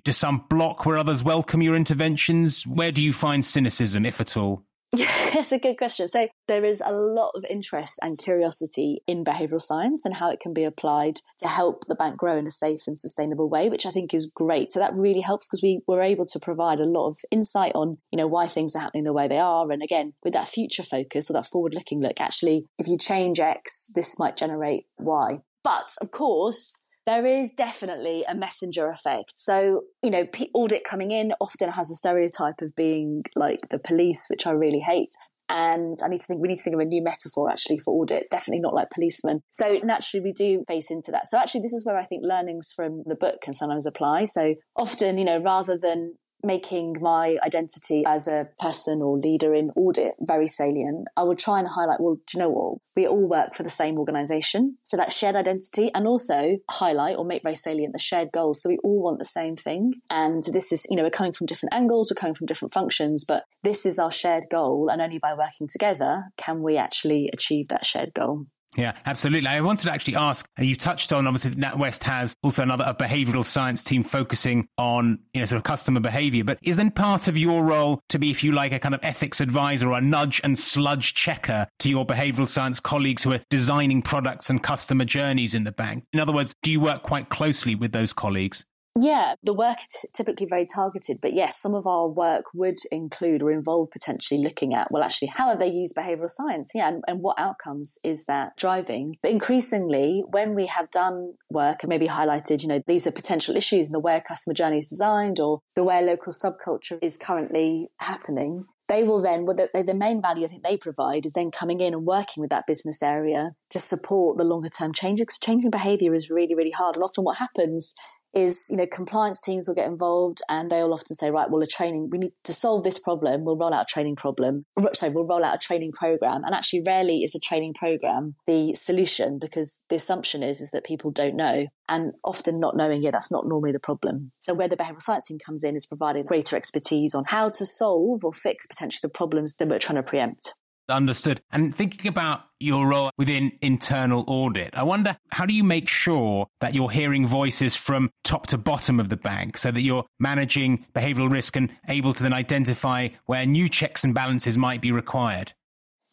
Do 0.00 0.12
some 0.12 0.44
block 0.48 0.86
where 0.86 0.98
others 0.98 1.24
welcome 1.24 1.62
your 1.62 1.74
interventions? 1.74 2.64
Where 2.64 2.92
do 2.92 3.02
you 3.02 3.12
find 3.12 3.44
cynicism, 3.44 4.06
if 4.06 4.20
at 4.20 4.36
all? 4.36 4.62
Yeah, 4.96 5.30
that's 5.34 5.52
a 5.52 5.58
good 5.58 5.76
question. 5.76 6.08
So 6.08 6.28
there 6.48 6.64
is 6.64 6.82
a 6.84 6.92
lot 6.92 7.32
of 7.34 7.44
interest 7.50 7.98
and 8.02 8.18
curiosity 8.18 9.02
in 9.06 9.24
behavioral 9.24 9.60
science 9.60 10.04
and 10.04 10.14
how 10.14 10.30
it 10.30 10.40
can 10.40 10.52
be 10.52 10.64
applied 10.64 11.16
to 11.38 11.48
help 11.48 11.86
the 11.86 11.94
bank 11.94 12.16
grow 12.16 12.36
in 12.36 12.46
a 12.46 12.50
safe 12.50 12.80
and 12.86 12.98
sustainable 12.98 13.48
way, 13.48 13.68
which 13.68 13.86
I 13.86 13.90
think 13.90 14.14
is 14.14 14.26
great. 14.26 14.70
So 14.70 14.80
that 14.80 14.94
really 14.94 15.20
helps 15.20 15.48
because 15.48 15.62
we 15.62 15.80
were 15.86 16.02
able 16.02 16.26
to 16.26 16.40
provide 16.40 16.80
a 16.80 16.86
lot 16.86 17.08
of 17.08 17.18
insight 17.30 17.72
on, 17.74 17.98
you 18.10 18.16
know, 18.16 18.26
why 18.26 18.46
things 18.46 18.74
are 18.74 18.80
happening 18.80 19.04
the 19.04 19.12
way 19.12 19.28
they 19.28 19.38
are. 19.38 19.70
And 19.70 19.82
again, 19.82 20.14
with 20.24 20.32
that 20.32 20.48
future 20.48 20.82
focus 20.82 21.30
or 21.30 21.34
that 21.34 21.46
forward 21.46 21.74
looking 21.74 22.00
look, 22.00 22.20
actually, 22.20 22.64
if 22.78 22.88
you 22.88 22.96
change 22.98 23.40
X, 23.40 23.90
this 23.94 24.18
might 24.18 24.36
generate 24.36 24.84
Y. 24.98 25.40
But 25.62 25.90
of 26.00 26.10
course, 26.12 26.80
there 27.06 27.24
is 27.24 27.52
definitely 27.52 28.24
a 28.28 28.34
messenger 28.34 28.90
effect. 28.90 29.32
So, 29.36 29.82
you 30.02 30.10
know, 30.10 30.26
audit 30.54 30.84
coming 30.84 31.12
in 31.12 31.32
often 31.40 31.70
has 31.70 31.90
a 31.90 31.94
stereotype 31.94 32.60
of 32.60 32.74
being 32.74 33.22
like 33.36 33.60
the 33.70 33.78
police, 33.78 34.26
which 34.28 34.46
I 34.46 34.50
really 34.50 34.80
hate. 34.80 35.14
And 35.48 35.96
I 36.04 36.08
need 36.08 36.18
to 36.18 36.24
think, 36.24 36.40
we 36.40 36.48
need 36.48 36.56
to 36.56 36.62
think 36.62 36.74
of 36.74 36.80
a 36.80 36.84
new 36.84 37.02
metaphor 37.02 37.48
actually 37.48 37.78
for 37.78 37.94
audit, 37.94 38.28
definitely 38.30 38.60
not 38.60 38.74
like 38.74 38.90
policemen. 38.90 39.42
So 39.52 39.78
naturally 39.84 40.24
we 40.24 40.32
do 40.32 40.64
face 40.66 40.90
into 40.90 41.12
that. 41.12 41.28
So 41.28 41.38
actually 41.38 41.60
this 41.60 41.72
is 41.72 41.86
where 41.86 41.96
I 41.96 42.02
think 42.02 42.22
learnings 42.24 42.72
from 42.74 43.04
the 43.06 43.14
book 43.14 43.40
can 43.42 43.54
sometimes 43.54 43.86
apply. 43.86 44.24
So 44.24 44.56
often, 44.74 45.18
you 45.18 45.24
know, 45.24 45.38
rather 45.38 45.78
than 45.80 46.14
making 46.46 46.96
my 47.00 47.36
identity 47.44 48.04
as 48.06 48.28
a 48.28 48.48
person 48.58 49.02
or 49.02 49.18
leader 49.18 49.54
in 49.54 49.70
audit 49.76 50.14
very 50.20 50.46
salient, 50.46 51.08
I 51.16 51.24
would 51.24 51.38
try 51.38 51.58
and 51.58 51.68
highlight, 51.68 52.00
well, 52.00 52.14
do 52.14 52.38
you 52.38 52.44
know 52.44 52.50
what? 52.50 52.78
We 52.94 53.06
all 53.06 53.28
work 53.28 53.54
for 53.54 53.62
the 53.62 53.68
same 53.68 53.98
organization. 53.98 54.78
So 54.82 54.96
that 54.96 55.12
shared 55.12 55.36
identity 55.36 55.90
and 55.94 56.06
also 56.06 56.56
highlight 56.70 57.16
or 57.16 57.24
make 57.24 57.42
very 57.42 57.54
salient 57.54 57.92
the 57.92 57.98
shared 57.98 58.32
goals. 58.32 58.62
So 58.62 58.70
we 58.70 58.78
all 58.78 59.02
want 59.02 59.18
the 59.18 59.24
same 59.24 59.56
thing. 59.56 59.94
And 60.08 60.42
this 60.44 60.72
is, 60.72 60.86
you 60.88 60.96
know, 60.96 61.02
we're 61.02 61.10
coming 61.10 61.32
from 61.32 61.46
different 61.46 61.74
angles, 61.74 62.10
we're 62.10 62.20
coming 62.20 62.34
from 62.34 62.46
different 62.46 62.72
functions, 62.72 63.24
but 63.24 63.44
this 63.62 63.84
is 63.84 63.98
our 63.98 64.12
shared 64.12 64.46
goal. 64.50 64.88
And 64.90 65.02
only 65.02 65.18
by 65.18 65.34
working 65.34 65.66
together 65.68 66.24
can 66.36 66.62
we 66.62 66.76
actually 66.76 67.28
achieve 67.32 67.68
that 67.68 67.84
shared 67.84 68.14
goal. 68.14 68.46
Yeah, 68.76 68.92
absolutely. 69.06 69.48
I 69.48 69.60
wanted 69.62 69.86
to 69.86 69.92
actually 69.92 70.16
ask, 70.16 70.46
uh, 70.58 70.62
you 70.62 70.76
touched 70.76 71.12
on 71.12 71.26
obviously 71.26 71.52
NatWest 71.52 72.02
has 72.02 72.36
also 72.42 72.62
another 72.62 72.84
a 72.86 72.94
behavioral 72.94 73.44
science 73.44 73.82
team 73.82 74.04
focusing 74.04 74.68
on, 74.76 75.18
you 75.32 75.40
know, 75.40 75.46
sort 75.46 75.56
of 75.56 75.64
customer 75.64 76.00
behavior, 76.00 76.44
but 76.44 76.58
is 76.62 76.76
then 76.76 76.90
part 76.90 77.26
of 77.26 77.38
your 77.38 77.64
role 77.64 78.00
to 78.10 78.18
be, 78.18 78.30
if 78.30 78.44
you 78.44 78.52
like, 78.52 78.72
a 78.72 78.78
kind 78.78 78.94
of 78.94 79.00
ethics 79.02 79.40
advisor 79.40 79.88
or 79.88 79.96
a 79.98 80.00
nudge 80.00 80.42
and 80.44 80.58
sludge 80.58 81.14
checker 81.14 81.66
to 81.78 81.88
your 81.88 82.06
behavioral 82.06 82.46
science 82.46 82.78
colleagues 82.78 83.24
who 83.24 83.32
are 83.32 83.40
designing 83.48 84.02
products 84.02 84.50
and 84.50 84.62
customer 84.62 85.06
journeys 85.06 85.54
in 85.54 85.64
the 85.64 85.72
bank? 85.72 86.04
In 86.12 86.20
other 86.20 86.32
words, 86.32 86.54
do 86.62 86.70
you 86.70 86.80
work 86.80 87.02
quite 87.02 87.30
closely 87.30 87.74
with 87.74 87.92
those 87.92 88.12
colleagues? 88.12 88.64
Yeah, 88.98 89.34
the 89.42 89.52
work 89.52 89.76
is 89.86 90.06
typically 90.14 90.46
very 90.48 90.64
targeted, 90.64 91.18
but 91.20 91.34
yes, 91.34 91.60
some 91.60 91.74
of 91.74 91.86
our 91.86 92.08
work 92.08 92.46
would 92.54 92.78
include 92.90 93.42
or 93.42 93.52
involve 93.52 93.90
potentially 93.90 94.42
looking 94.42 94.72
at, 94.72 94.90
well, 94.90 95.02
actually, 95.02 95.28
how 95.28 95.48
have 95.48 95.58
they 95.58 95.68
used 95.68 95.94
behavioral 95.94 96.30
science? 96.30 96.72
Yeah, 96.74 96.88
and, 96.88 97.04
and 97.06 97.20
what 97.20 97.38
outcomes 97.38 97.98
is 98.02 98.24
that 98.24 98.56
driving? 98.56 99.16
But 99.22 99.32
increasingly, 99.32 100.24
when 100.30 100.54
we 100.54 100.64
have 100.66 100.90
done 100.90 101.34
work 101.50 101.82
and 101.82 101.90
maybe 101.90 102.08
highlighted, 102.08 102.62
you 102.62 102.68
know, 102.68 102.80
these 102.86 103.06
are 103.06 103.12
potential 103.12 103.54
issues 103.54 103.88
in 103.88 103.92
the 103.92 104.00
way 104.00 104.16
a 104.16 104.22
customer 104.22 104.54
journey 104.54 104.78
is 104.78 104.88
designed 104.88 105.40
or 105.40 105.60
the 105.74 105.84
way 105.84 105.98
a 105.98 106.02
local 106.02 106.32
subculture 106.32 106.98
is 107.02 107.18
currently 107.18 107.88
happening, 108.00 108.64
they 108.88 109.02
will 109.02 109.20
then, 109.20 109.44
well, 109.44 109.56
the, 109.56 109.82
the 109.82 109.94
main 109.94 110.22
value 110.22 110.46
I 110.46 110.48
think 110.48 110.62
they 110.62 110.76
provide 110.76 111.26
is 111.26 111.32
then 111.32 111.50
coming 111.50 111.80
in 111.80 111.92
and 111.92 112.06
working 112.06 112.40
with 112.40 112.50
that 112.50 112.66
business 112.66 113.02
area 113.02 113.50
to 113.70 113.78
support 113.78 114.38
the 114.38 114.44
longer 114.44 114.68
term 114.68 114.92
change. 114.92 115.18
Because 115.18 115.38
changing 115.38 115.70
behavior 115.70 116.14
is 116.14 116.30
really, 116.30 116.54
really 116.54 116.70
hard. 116.70 116.94
And 116.94 117.02
often 117.02 117.24
what 117.24 117.38
happens 117.38 117.94
is, 118.36 118.68
you 118.70 118.76
know, 118.76 118.86
compliance 118.86 119.40
teams 119.40 119.66
will 119.66 119.74
get 119.74 119.88
involved 119.88 120.42
and 120.48 120.70
they'll 120.70 120.92
often 120.92 121.16
say, 121.16 121.30
right, 121.30 121.50
well, 121.50 121.62
a 121.62 121.66
training, 121.66 122.10
we 122.10 122.18
need 122.18 122.32
to 122.44 122.52
solve 122.52 122.84
this 122.84 122.98
problem. 122.98 123.44
We'll 123.44 123.56
roll 123.56 123.72
out 123.72 123.86
a 123.88 123.92
training 123.92 124.16
problem. 124.16 124.66
Sorry, 124.92 125.10
we'll 125.10 125.26
roll 125.26 125.42
out 125.42 125.54
a 125.54 125.58
training 125.58 125.92
program. 125.92 126.44
And 126.44 126.54
actually 126.54 126.82
rarely 126.86 127.24
is 127.24 127.34
a 127.34 127.40
training 127.40 127.74
program 127.74 128.34
the 128.46 128.74
solution 128.74 129.38
because 129.40 129.84
the 129.88 129.96
assumption 129.96 130.42
is, 130.42 130.60
is 130.60 130.70
that 130.72 130.84
people 130.84 131.10
don't 131.10 131.34
know 131.34 131.66
and 131.88 132.12
often 132.22 132.60
not 132.60 132.76
knowing 132.76 133.02
it, 133.02 133.12
that's 133.12 133.32
not 133.32 133.46
normally 133.46 133.72
the 133.72 133.80
problem. 133.80 134.32
So 134.38 134.52
where 134.52 134.68
the 134.68 134.76
behavioral 134.76 135.00
science 135.00 135.26
team 135.26 135.38
comes 135.38 135.64
in 135.64 135.74
is 135.74 135.86
providing 135.86 136.24
greater 136.24 136.56
expertise 136.56 137.14
on 137.14 137.24
how 137.26 137.48
to 137.48 137.64
solve 137.64 138.22
or 138.22 138.32
fix 138.34 138.66
potentially 138.66 139.00
the 139.02 139.08
problems 139.08 139.54
that 139.54 139.68
we're 139.68 139.78
trying 139.78 139.96
to 139.96 140.02
preempt. 140.02 140.52
Understood. 140.88 141.40
And 141.50 141.74
thinking 141.74 142.08
about 142.08 142.42
your 142.60 142.86
role 142.86 143.10
within 143.18 143.52
internal 143.60 144.24
audit, 144.28 144.76
I 144.76 144.84
wonder 144.84 145.16
how 145.32 145.44
do 145.44 145.52
you 145.52 145.64
make 145.64 145.88
sure 145.88 146.46
that 146.60 146.74
you're 146.74 146.90
hearing 146.90 147.26
voices 147.26 147.74
from 147.74 148.10
top 148.22 148.46
to 148.48 148.58
bottom 148.58 149.00
of 149.00 149.08
the 149.08 149.16
bank 149.16 149.58
so 149.58 149.72
that 149.72 149.80
you're 149.80 150.04
managing 150.20 150.86
behavioral 150.94 151.30
risk 151.30 151.56
and 151.56 151.72
able 151.88 152.12
to 152.14 152.22
then 152.22 152.32
identify 152.32 153.08
where 153.26 153.44
new 153.44 153.68
checks 153.68 154.04
and 154.04 154.14
balances 154.14 154.56
might 154.56 154.80
be 154.80 154.92
required? 154.92 155.52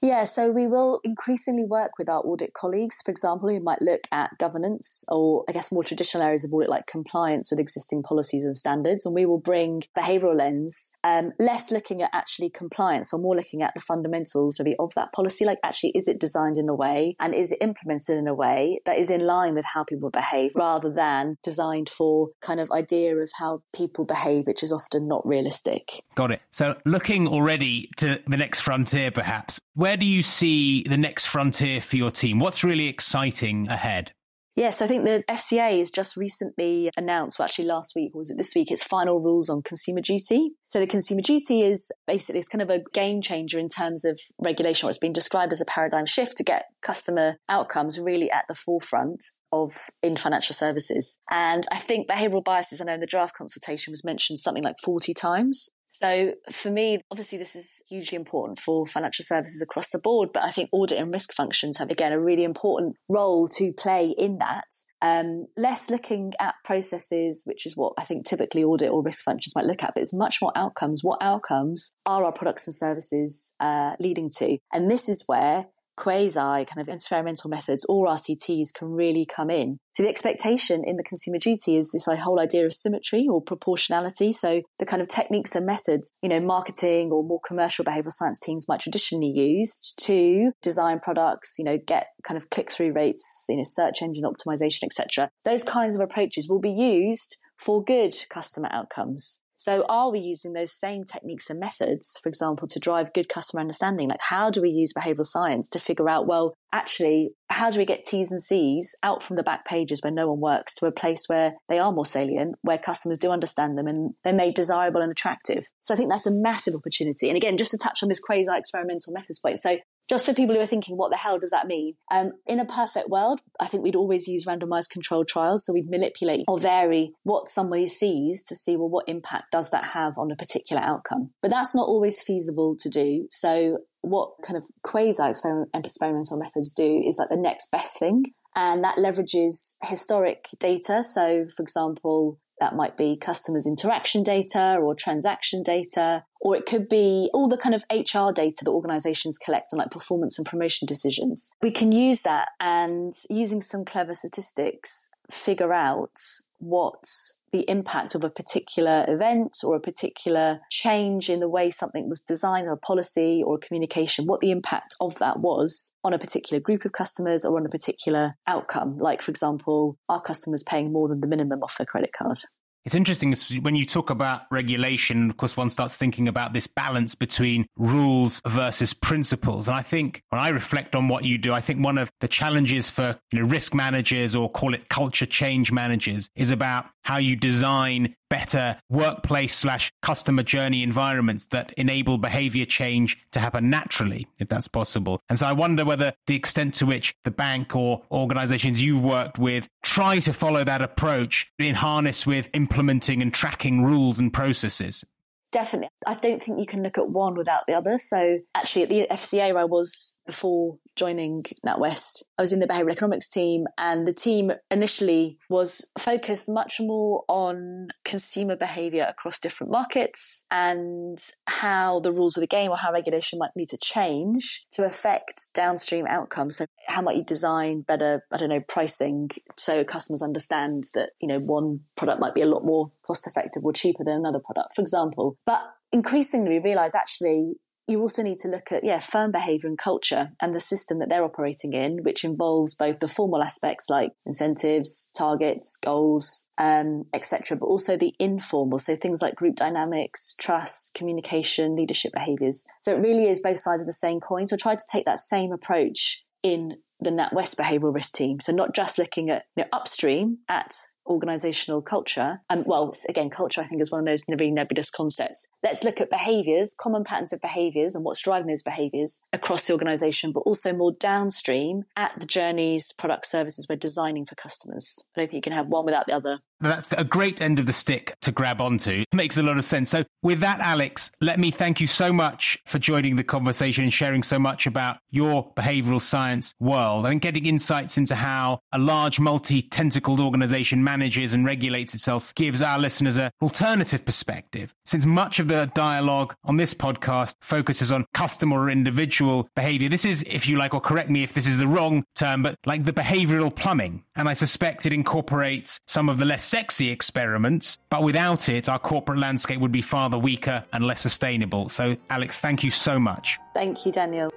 Yeah, 0.04 0.26
so 0.26 0.52
we 0.52 0.68
will 0.68 1.00
increasingly 1.06 1.64
work 1.64 1.92
with 1.98 2.10
our 2.10 2.20
audit 2.26 2.54
colleagues. 2.54 3.02
For 3.02 3.10
example, 3.10 3.48
who 3.48 3.62
might 3.62 3.82
look 3.82 4.02
at 4.12 4.38
governance 4.38 5.06
or, 5.08 5.46
I 5.48 5.54
guess, 5.54 5.72
more 5.72 5.82
traditional 5.82 6.26
areas 6.26 6.44
of 6.44 6.54
audit 6.54 6.70
like 6.70 6.88
compliance 6.88 7.50
with 7.50 7.60
existing 7.62 8.04
policies 8.04 8.44
and 8.44 8.58
standards. 8.58 9.06
And 9.06 9.16
we 9.16 9.26
will 9.26 9.40
bring 9.40 9.84
behavioural 9.98 10.38
lens, 10.38 10.92
um, 11.06 11.32
less 11.40 11.72
looking 11.72 12.02
at 12.02 12.10
actually 12.12 12.50
compliance 12.50 13.14
or 13.14 13.20
more 13.22 13.34
looking 13.34 13.62
at 13.62 13.74
the 13.76 13.80
fundamentals 13.80 14.60
maybe 14.60 14.76
of 14.78 14.94
that 14.96 15.14
policy. 15.14 15.46
Like, 15.46 15.60
actually, 15.64 15.92
is 15.92 16.10
it 16.10 16.20
designed 16.20 16.58
in 16.58 16.68
a 16.68 16.76
way 16.76 17.16
and 17.22 17.34
is 17.34 17.54
it 17.54 17.60
implemented 17.62 18.18
in 18.18 18.28
a 18.28 18.36
way 18.36 18.82
that 18.86 19.00
is 19.00 19.10
in 19.10 19.22
line 19.22 19.56
with 19.56 19.64
how 19.74 19.86
people 19.86 20.10
behave 20.10 20.52
rather 20.54 20.92
than 20.92 21.38
designed 21.42 21.88
for 21.88 22.32
kind 22.42 22.60
of 22.60 22.70
idea 22.72 23.16
of 23.16 23.32
how 23.40 23.64
people 23.72 24.04
behave, 24.04 24.48
which 24.48 24.64
is 24.64 24.74
often 24.74 25.08
not 25.08 25.26
realistic. 25.26 26.04
Got 26.16 26.32
it. 26.32 26.42
So, 26.52 26.76
looking 26.84 27.26
already 27.26 27.90
to 27.98 28.22
the 28.28 28.36
next 28.36 28.60
frontier, 28.60 29.10
perhaps, 29.10 29.62
where 29.76 29.93
where 29.94 29.98
do 30.00 30.08
you 30.08 30.24
see 30.24 30.82
the 30.82 30.98
next 30.98 31.28
frontier 31.28 31.80
for 31.80 31.98
your 31.98 32.10
team? 32.10 32.40
What's 32.40 32.64
really 32.64 32.88
exciting 32.88 33.68
ahead? 33.68 34.12
Yes, 34.56 34.82
I 34.82 34.88
think 34.88 35.06
the 35.06 35.24
FCA 35.30 35.78
has 35.78 35.92
just 35.92 36.18
recently 36.18 36.90
announced, 36.98 37.38
well, 37.38 37.46
actually 37.46 37.66
last 37.66 37.94
week, 37.96 38.16
or 38.16 38.18
was 38.18 38.32
it 38.32 38.38
this 38.38 38.56
week, 38.56 38.72
its 38.72 38.84
final 38.84 39.20
rules 39.20 39.52
on 39.52 39.62
consumer 39.62 40.02
duty. 40.02 40.54
So 40.68 40.80
the 40.80 40.88
consumer 40.88 41.22
duty 41.22 41.62
is 41.62 41.92
basically 42.08 42.40
it's 42.40 42.48
kind 42.48 42.64
of 42.64 42.72
a 42.72 42.82
game 42.92 43.22
changer 43.22 43.60
in 43.60 43.70
terms 43.70 44.04
of 44.04 44.20
regulation, 44.40 44.88
or 44.88 44.90
it's 44.90 44.98
been 44.98 45.14
described 45.14 45.52
as 45.52 45.62
a 45.62 45.66
paradigm 45.66 46.08
shift 46.08 46.38
to 46.38 46.44
get 46.44 46.66
customer 46.82 47.36
outcomes 47.48 48.00
really 48.00 48.32
at 48.32 48.46
the 48.48 48.56
forefront 48.56 49.24
of 49.52 49.92
in 50.02 50.18
financial 50.18 50.56
services. 50.56 51.20
And 51.30 51.66
I 51.72 51.78
think 51.78 52.08
behavioral 52.10 52.44
biases, 52.44 52.82
I 52.82 52.86
know 52.86 52.96
in 52.96 53.00
the 53.00 53.06
draft 53.06 53.36
consultation 53.36 53.92
was 53.92 54.04
mentioned 54.04 54.40
something 54.40 54.64
like 54.64 54.78
40 54.84 55.14
times. 55.14 55.70
So 55.94 56.34
for 56.52 56.72
me, 56.72 57.02
obviously, 57.12 57.38
this 57.38 57.56
is 57.56 57.84
hugely 57.88 58.16
important 58.16 58.58
for 58.58 58.88
financial 58.88 59.24
services 59.24 59.62
across 59.62 59.92
the 59.92 60.00
board, 60.00 60.30
but 60.34 60.44
I 60.44 60.50
think 60.50 60.70
audit 60.72 60.98
and 60.98 61.14
risk 61.14 61.36
functions 61.36 61.78
have, 61.78 61.92
again, 61.92 62.12
a 62.12 62.20
really 62.20 62.44
important 62.44 62.96
role 63.08 63.48
to 63.50 63.72
play 63.74 64.08
in 64.08 64.40
that. 64.40 64.66
Um, 65.04 65.46
less 65.56 65.92
looking 65.92 66.34
at 66.40 66.56
processes, 66.66 67.44
which 67.46 67.68
is 67.68 67.78
what 67.78 67.94
I 68.00 68.06
think 68.06 68.26
typically 68.26 68.64
audit 68.64 68.90
or 68.90 69.04
risk 69.04 69.24
functions 69.24 69.56
might 69.56 69.66
look 69.66 69.84
at, 69.84 69.92
but 69.94 70.02
it's 70.02 70.16
much 70.16 70.40
more 70.42 70.52
outcomes. 70.56 71.04
What 71.04 71.22
outcomes 71.22 71.96
are 72.08 72.24
our 72.24 72.34
products 72.34 72.66
and 72.66 72.74
services 72.74 73.54
uh, 73.60 73.92
leading 74.00 74.32
to? 74.38 74.58
And 74.74 74.90
this 74.90 75.08
is 75.08 75.24
where 75.28 75.68
quasi 75.96 76.40
kind 76.40 76.80
of 76.80 76.90
experimental 76.90 77.50
methods 77.50 77.86
or 77.88 78.08
RCTs 78.08 78.74
can 78.74 78.90
really 78.90 79.26
come 79.26 79.50
in. 79.50 79.78
So 79.96 80.04
the 80.04 80.10
expectation 80.10 80.84
in 80.86 80.98
the 80.98 81.04
consumer 81.04 81.38
duty 81.38 81.78
is 81.78 81.92
this 81.92 82.08
whole 82.08 82.40
idea 82.40 82.66
of 82.66 82.74
symmetry 82.74 83.28
or 83.30 83.42
proportionality. 83.42 84.32
So 84.32 84.64
the 84.80 84.86
kind 84.86 85.02
of 85.02 85.08
techniques 85.08 85.56
and 85.56 85.68
methods, 85.68 86.14
you 86.24 86.30
know, 86.30 86.40
marketing 86.40 87.12
or 87.12 87.24
more 87.24 87.40
commercial 87.46 87.86
behavioral 87.86 88.12
science 88.12 88.40
teams 88.40 88.68
might 88.68 88.80
traditionally 88.80 89.32
use 89.36 89.94
to 90.00 90.52
design 90.64 91.00
products, 91.00 91.58
you 91.60 91.66
know, 91.66 91.78
get 91.78 92.08
kind 92.24 92.38
of 92.38 92.50
click 92.50 92.72
through 92.72 92.94
rates, 92.94 93.46
you 93.50 93.58
know, 93.58 93.64
search 93.64 94.02
engine 94.02 94.24
optimization, 94.24 94.84
etc. 94.84 95.30
Those 95.46 95.64
kinds 95.64 95.96
of 95.96 96.02
approaches 96.02 96.50
will 96.50 96.60
be 96.60 96.72
used 96.72 97.38
for 97.60 97.84
good 97.84 98.14
customer 98.30 98.70
outcomes. 98.72 99.43
So, 99.64 99.86
are 99.88 100.12
we 100.12 100.20
using 100.20 100.52
those 100.52 100.74
same 100.74 101.06
techniques 101.06 101.50
and 101.50 101.58
methods, 101.58 102.20
for 102.22 102.28
example, 102.28 102.68
to 102.68 102.82
drive 102.82 103.14
good 103.14 103.30
customer 103.30 103.62
understanding? 103.62 104.10
Like, 104.10 104.20
how 104.20 104.50
do 104.50 104.62
we 104.62 104.70
use 104.70 104.92
behavioral 104.92 105.26
science 105.26 105.70
to 105.70 105.80
figure 105.80 106.10
out, 106.10 106.28
well, 106.28 106.54
actually, 106.74 107.30
how 107.50 107.70
do 107.70 107.80
we 107.80 107.86
get 107.86 108.04
T's 108.04 108.30
and 108.30 108.42
C's 108.42 108.94
out 109.04 109.24
from 109.24 109.38
the 109.38 109.42
back 109.42 109.64
pages 109.66 110.02
where 110.04 110.12
no 110.12 110.30
one 110.30 110.42
works 110.42 110.74
to 110.76 110.86
a 110.86 110.92
place 110.92 111.28
where 111.28 111.54
they 111.70 111.80
are 111.80 111.94
more 111.94 112.06
salient, 112.06 112.56
where 112.62 112.78
customers 112.78 113.18
do 113.18 113.32
understand 113.32 113.78
them 113.78 113.88
and 113.88 114.14
they're 114.26 114.34
made 114.34 114.56
desirable 114.56 115.00
and 115.00 115.14
attractive? 115.14 115.66
So, 115.80 115.94
I 115.94 115.98
think 115.98 116.10
that's 116.10 116.28
a 116.28 116.36
massive 116.36 116.76
opportunity. 116.76 117.30
And 117.30 117.38
again, 117.38 117.56
just 117.56 117.72
to 117.72 117.78
touch 117.78 118.04
on 118.04 118.10
this 118.10 118.20
quasi 118.20 118.52
experimental 118.54 119.14
methods 119.14 119.40
point. 119.40 119.60
So, 119.60 119.78
just 120.10 120.26
for 120.26 120.34
people 120.34 120.56
who 120.56 120.62
are 120.62 120.68
thinking, 120.68 120.98
what 120.98 121.12
the 121.12 121.18
hell 121.18 121.40
does 121.40 121.52
that 121.52 121.68
mean? 121.68 121.96
Um, 122.12 122.34
in 122.46 122.60
a 122.60 122.66
perfect 122.66 123.10
world, 123.10 123.42
I 123.60 123.68
think 123.68 123.84
we'd 123.84 123.96
always 123.96 124.28
use 124.28 124.46
randomized 124.46 124.90
controlled 124.90 125.28
trials. 125.28 125.66
So 125.66 125.74
we'd 125.74 125.90
manipulate 125.90 126.46
or 126.48 126.60
vary 126.60 127.14
what 127.24 127.48
somebody 127.48 127.88
sees 127.88 128.44
to 128.44 128.56
see, 128.56 128.76
well, 128.76 128.90
what 128.90 129.08
impact 129.08 129.52
does 129.52 129.72
that 129.72 129.86
have 129.86 130.18
on 130.18 130.32
a 130.32 130.36
particular 130.36 130.82
outcome? 130.82 131.32
But 131.42 131.52
that's 131.52 131.74
not 131.74 131.88
always 131.88 132.22
feasible 132.22 132.76
to 132.80 132.90
do. 132.90 133.28
So 133.32 133.80
what 134.02 134.32
kind 134.46 134.58
of 134.58 134.64
quasi 134.84 135.24
experimental 135.24 136.38
methods 136.38 136.74
do 136.74 137.02
is 137.06 137.18
like 137.18 137.30
the 137.30 137.38
next 137.38 137.72
best 137.72 137.98
thing. 137.98 138.26
And 138.56 138.84
that 138.84 138.98
leverages 138.98 139.76
historic 139.84 140.48
data. 140.60 141.04
So, 141.04 141.48
for 141.56 141.64
example, 141.64 142.40
that 142.64 142.78
might 142.78 142.96
be 142.96 143.18
customers' 143.18 143.68
interaction 143.68 144.24
data 144.24 144.78
or 144.82 144.96
transaction 144.96 145.64
data, 145.64 146.24
or 146.40 146.56
it 146.56 146.66
could 146.66 146.88
be 146.88 147.30
all 147.34 147.50
the 147.50 147.58
kind 147.58 147.76
of 147.76 147.84
HR 147.92 148.32
data 148.34 148.64
that 148.64 148.72
organizations 148.72 149.38
collect 149.38 149.74
on 149.74 149.80
like 149.80 149.92
performance 149.92 150.40
and 150.40 150.48
promotion 150.48 150.86
decisions. 150.86 151.52
We 151.62 151.72
can 151.72 151.92
use 151.92 152.22
that 152.22 152.48
and 152.62 153.14
using 153.30 153.60
some 153.60 153.84
clever 153.84 154.14
statistics, 154.14 155.10
figure 155.30 155.74
out 155.74 156.18
what 156.64 157.04
the 157.52 157.70
impact 157.70 158.16
of 158.16 158.24
a 158.24 158.30
particular 158.30 159.06
event 159.08 159.58
or 159.64 159.76
a 159.76 159.80
particular 159.80 160.60
change 160.72 161.30
in 161.30 161.40
the 161.40 161.48
way 161.48 161.70
something 161.70 162.10
was 162.10 162.22
designed 162.22 162.68
or 162.68 162.74
a 162.74 162.78
policy 162.78 163.44
or 163.46 163.56
a 163.56 163.60
communication, 163.60 164.26
what 164.26 164.42
the 164.42 164.52
impact 164.52 164.96
of 165.00 165.18
that 165.20 165.40
was 165.40 165.96
on 166.04 166.14
a 166.14 166.20
particular 166.20 166.60
group 166.60 166.84
of 166.84 166.92
customers 166.92 167.46
or 167.46 167.58
on 167.60 167.66
a 167.66 167.70
particular 167.70 168.36
outcome. 168.48 168.98
Like, 168.98 169.22
for 169.22 169.30
example, 169.30 169.98
are 170.10 170.22
customers 170.22 170.64
paying 170.64 170.92
more 170.92 171.08
than 171.08 171.22
the 171.22 171.28
minimum 171.28 171.62
off 171.62 171.78
their 171.78 171.86
credit 171.86 172.12
card? 172.18 172.40
It's 172.86 172.96
interesting 172.96 173.34
when 173.62 173.76
you 173.76 173.86
talk 173.86 174.10
about 174.10 174.42
regulation, 174.52 175.30
of 175.30 175.38
course, 175.38 175.56
one 175.56 175.70
starts 175.70 175.96
thinking 175.96 176.28
about 176.28 176.52
this 176.52 176.68
balance 176.68 177.16
between 177.16 177.66
rules 177.78 178.42
versus 178.46 178.94
principles. 178.94 179.70
And 179.70 179.78
I 179.78 179.82
think 179.82 180.22
when 180.30 180.42
I 180.42 180.50
reflect 180.50 180.94
on 180.94 181.08
what 181.08 181.24
you 181.24 181.38
do, 181.38 181.54
I 181.54 181.62
think 181.62 181.84
one 181.84 181.98
of 181.98 182.12
the 182.20 182.28
challenges 182.28 182.90
for 182.90 183.18
you 183.32 183.40
know, 183.40 183.46
risk 183.46 183.74
managers 183.74 184.36
or 184.36 184.52
call 184.52 184.74
it 184.74 184.90
culture 184.90 185.26
change 185.26 185.72
managers 185.72 186.30
is 186.36 186.52
about 186.52 186.88
how 187.04 187.18
you 187.18 187.36
design 187.36 188.16
better 188.30 188.80
workplace 188.90 189.56
slash 189.56 189.92
customer 190.02 190.42
journey 190.42 190.82
environments 190.82 191.46
that 191.48 191.72
enable 191.74 192.18
behavior 192.18 192.66
change 192.66 193.16
to 193.32 193.40
happen 193.40 193.70
naturally, 193.70 194.26
if 194.40 194.48
that's 194.48 194.68
possible. 194.68 195.20
And 195.30 195.38
so 195.38 195.46
I 195.46 195.52
wonder 195.52 195.86
whether 195.86 196.14
the 196.26 196.36
extent 196.36 196.74
to 196.76 196.88
which 196.88 197.14
the 197.26 197.32
bank 197.32 197.76
or 197.76 198.02
organizations 198.12 198.82
you've 198.82 199.04
worked 199.04 199.38
with 199.38 199.68
try 199.84 200.18
to 200.20 200.34
follow 200.34 200.64
that 200.64 200.82
approach 200.82 201.52
in 201.60 201.76
harness 201.76 202.26
with 202.26 202.50
implementing 202.74 203.22
and 203.22 203.32
tracking 203.32 203.84
rules 203.84 204.18
and 204.18 204.34
processes. 204.34 205.06
Definitely. 205.54 205.90
I 206.08 206.16
don't 206.16 206.42
think 206.42 206.60
you 206.60 206.66
can 206.66 206.82
look 206.82 206.98
at 206.98 207.08
one 207.08 207.36
without 207.36 207.64
the 207.68 207.76
other. 207.76 208.00
So 208.00 208.40
actually 208.56 208.84
at 208.84 208.90
the 208.90 209.08
FCA 209.12 209.54
where 209.54 209.60
I 209.60 209.66
was 209.66 210.22
before 210.26 210.80
joining 210.96 211.44
NatWest, 211.66 212.24
I 212.38 212.42
was 212.42 212.52
in 212.52 212.60
the 212.60 212.68
behavioral 212.68 212.92
economics 212.92 213.30
team 213.30 213.66
and 213.78 214.06
the 214.08 214.14
team 214.14 214.52
initially 214.72 215.38
was 215.50 215.90
focused 215.98 216.50
much 216.50 216.78
more 216.80 217.24
on 217.28 217.90
consumer 218.04 218.56
behavior 218.56 219.06
across 219.08 219.40
different 219.40 219.72
markets 219.72 220.46
and 220.50 221.20
how 221.46 222.00
the 222.00 222.12
rules 222.12 222.36
of 222.36 222.42
the 222.42 222.48
game 222.48 222.72
or 222.72 222.78
how 222.78 222.92
regulation 222.92 223.38
might 223.38 223.52
need 223.56 223.70
to 223.70 223.78
change 223.78 224.66
to 224.72 224.86
affect 224.86 225.54
downstream 225.54 226.08
outcomes. 226.08 226.58
So 226.58 226.66
how 226.88 227.04
might 227.04 227.18
you 227.18 227.24
design 227.24 227.82
better, 227.82 228.24
I 228.32 228.38
don't 228.38 228.50
know, 228.50 228.64
pricing 228.68 229.30
so 229.56 229.84
customers 229.84 230.24
understand 230.24 230.86
that, 230.96 231.12
you 231.22 231.28
know, 231.28 231.40
one 231.40 231.82
product 231.96 232.20
might 232.20 232.34
be 232.34 232.42
a 232.42 232.48
lot 232.48 232.66
more 232.66 232.92
cost 233.06 233.28
effective 233.28 233.64
or 233.64 233.72
cheaper 233.74 234.04
than 234.04 234.16
another 234.16 234.40
product, 234.40 234.76
for 234.76 234.82
example. 234.82 235.38
But 235.46 235.62
increasingly 235.92 236.50
we 236.50 236.60
realize 236.60 236.96
actually 236.96 237.54
you 237.88 238.00
also 238.00 238.24
need 238.24 238.38
to 238.38 238.48
look 238.48 238.72
at 238.72 238.84
yeah 238.84 239.00
firm 239.00 239.32
behavior 239.32 239.68
and 239.68 239.78
culture 239.78 240.30
and 240.42 240.54
the 240.54 240.60
system 240.60 241.00
that 241.00 241.10
they're 241.10 241.24
operating 241.24 241.74
in 241.74 242.02
which 242.04 242.24
involves 242.24 242.76
both 242.76 243.00
the 243.00 243.08
formal 243.08 243.42
aspects 243.42 243.90
like 243.90 244.12
incentives 244.26 245.12
targets 245.18 245.78
goals 245.84 246.50
um, 246.58 247.04
etc 247.14 247.58
but 247.58 247.66
also 247.66 247.98
the 247.98 248.14
informal. 248.20 248.80
So 248.80 248.96
things 248.96 249.22
like 249.22 249.36
group 249.36 249.56
dynamics 249.56 250.36
trust 250.40 250.96
communication 250.96 251.76
leadership 251.76 252.14
behaviors. 252.14 252.66
So 252.82 252.96
it 252.96 253.02
really 253.02 253.28
is 253.28 253.42
both 253.42 253.60
sides 253.60 253.82
of 253.82 253.86
the 253.88 253.94
same 253.94 254.20
coin. 254.20 254.48
So 254.48 254.56
I 254.56 254.58
try 254.58 254.76
to 254.76 254.86
take 254.92 255.06
that 255.06 255.20
same 255.20 255.52
approach 255.52 256.24
in 256.42 256.78
the 257.00 257.10
NatWest 257.10 257.56
behavioral 257.56 257.94
risk 257.94 258.14
team. 258.14 258.40
So 258.40 258.54
not 258.54 258.74
just 258.74 258.98
looking 258.98 259.30
at 259.30 259.44
you 259.56 259.64
know, 259.64 259.70
upstream 259.74 260.40
at 260.48 260.74
organizational 261.06 261.82
culture. 261.82 262.42
And 262.50 262.66
well, 262.66 262.94
again, 263.10 263.30
culture 263.30 263.62
I 263.62 263.66
think 263.66 263.82
is 263.82 263.92
one 263.92 264.00
of 264.00 264.06
those 264.06 264.24
very 264.28 264.52
nebulous 264.52 264.90
concepts. 264.90 265.48
Let's 265.62 265.84
look 265.84 266.02
at 266.02 266.10
behaviors, 266.10 266.76
common 266.80 267.04
patterns 267.04 267.34
of 267.34 267.42
behaviors 267.42 267.96
and 267.96 268.04
what's 268.04 268.22
driving 268.22 268.48
those 268.48 268.64
behaviors 268.64 269.22
across 269.32 269.68
the 269.68 269.74
organization, 269.74 270.32
but 270.32 270.42
also 270.42 270.74
more 270.74 270.94
downstream 271.00 271.84
at 271.96 272.20
the 272.20 272.26
journeys, 272.26 272.92
product 272.94 273.26
services 273.26 273.68
we're 273.70 273.76
designing 273.76 274.26
for 274.26 274.36
customers. 274.36 275.04
I 275.16 275.22
don't 275.22 275.32
think 275.32 275.46
you 275.46 275.52
can 275.52 275.58
have 275.58 275.68
one 275.68 275.86
without 275.86 276.08
the 276.08 276.14
other. 276.14 276.40
That's 276.64 276.94
a 276.94 277.04
great 277.04 277.42
end 277.42 277.60
of 277.60 277.66
the 277.66 277.74
stick 277.74 278.16
to 278.22 278.32
grab 278.32 278.62
onto. 278.62 279.04
Makes 279.14 279.38
a 279.38 279.44
lot 279.44 279.58
of 279.58 279.66
sense. 279.66 279.90
So, 279.90 280.06
with 280.22 280.40
that, 280.40 280.62
Alex, 280.62 281.12
let 281.20 281.38
me 281.38 281.52
thank 281.52 281.82
you 281.82 281.88
so 281.88 282.14
much 282.14 282.58
for 282.66 282.80
joining 282.80 283.18
the 283.18 283.24
conversation 283.24 283.84
and 283.84 283.92
sharing 283.92 284.24
so 284.24 284.40
much 284.40 284.66
about 284.66 285.00
your 285.12 285.52
behavioral 285.56 286.00
science 286.00 286.54
world 286.62 287.06
and 287.06 287.20
getting 287.20 287.46
insights 287.46 287.98
into 287.98 288.16
how 288.16 288.60
a 288.72 288.80
large 288.80 289.20
multi 289.20 289.62
tentacled 289.62 290.22
organization 290.22 290.84
manages 290.94 291.34
and 291.34 291.44
regulates 291.44 291.96
itself 291.96 292.36
gives 292.36 292.62
our 292.62 292.78
listeners 292.78 293.18
an 293.18 293.32
alternative 293.42 294.06
perspective. 294.06 294.76
Since 294.86 295.08
much 295.08 295.40
of 295.40 295.48
the 295.48 295.72
dialogue 295.74 296.36
on 296.44 296.58
this 296.58 296.76
podcast 296.76 297.34
focuses 297.42 297.92
on 297.92 298.06
customer 298.14 298.60
or 298.60 298.70
individual 298.70 299.50
behavior, 299.56 299.90
this 299.90 300.06
is, 300.06 300.24
if 300.28 300.48
you 300.48 300.58
like, 300.58 300.76
or 300.76 300.82
correct 300.82 301.10
me 301.10 301.24
if 301.24 301.34
this 301.34 301.48
is 301.48 301.58
the 301.58 301.68
wrong 301.68 302.04
term, 302.14 302.44
but 302.44 302.60
like 302.68 302.86
the 302.86 302.94
behavioral 302.94 303.54
plumbing. 303.56 304.04
And 304.16 304.30
I 304.30 304.36
suspect 304.36 304.86
it 304.86 304.94
incorporates 304.94 305.80
some 305.88 306.10
of 306.10 306.20
the 306.20 306.26
less 306.26 306.44
sexy 306.44 306.90
experiments, 306.90 307.80
but 307.90 308.04
without 308.04 308.48
it, 308.48 308.70
our 308.70 308.78
corporate 308.78 309.18
landscape 309.18 309.60
would 309.60 309.72
be 309.72 309.82
far 309.82 310.12
the 310.12 310.20
weaker 310.20 310.64
and 310.74 310.86
less 310.86 311.02
sustainable. 311.02 311.70
So, 311.70 311.98
Alex, 312.12 312.40
thank 312.40 312.64
you 312.64 312.70
so 312.70 313.00
much. 313.00 313.40
Thank 313.56 313.84
you, 313.88 313.92
Daniel. 313.92 314.30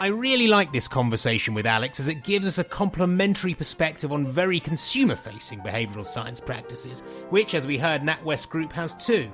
I 0.00 0.06
really 0.06 0.46
like 0.46 0.72
this 0.72 0.86
conversation 0.86 1.54
with 1.54 1.66
Alex 1.66 1.98
as 1.98 2.06
it 2.06 2.22
gives 2.22 2.46
us 2.46 2.58
a 2.58 2.64
complementary 2.64 3.52
perspective 3.52 4.12
on 4.12 4.28
very 4.28 4.60
consumer 4.60 5.16
facing 5.16 5.58
behavioural 5.58 6.06
science 6.06 6.38
practices, 6.38 7.02
which, 7.30 7.52
as 7.52 7.66
we 7.66 7.78
heard, 7.78 8.02
NatWest 8.02 8.48
Group 8.48 8.72
has 8.72 8.94
too. 8.94 9.28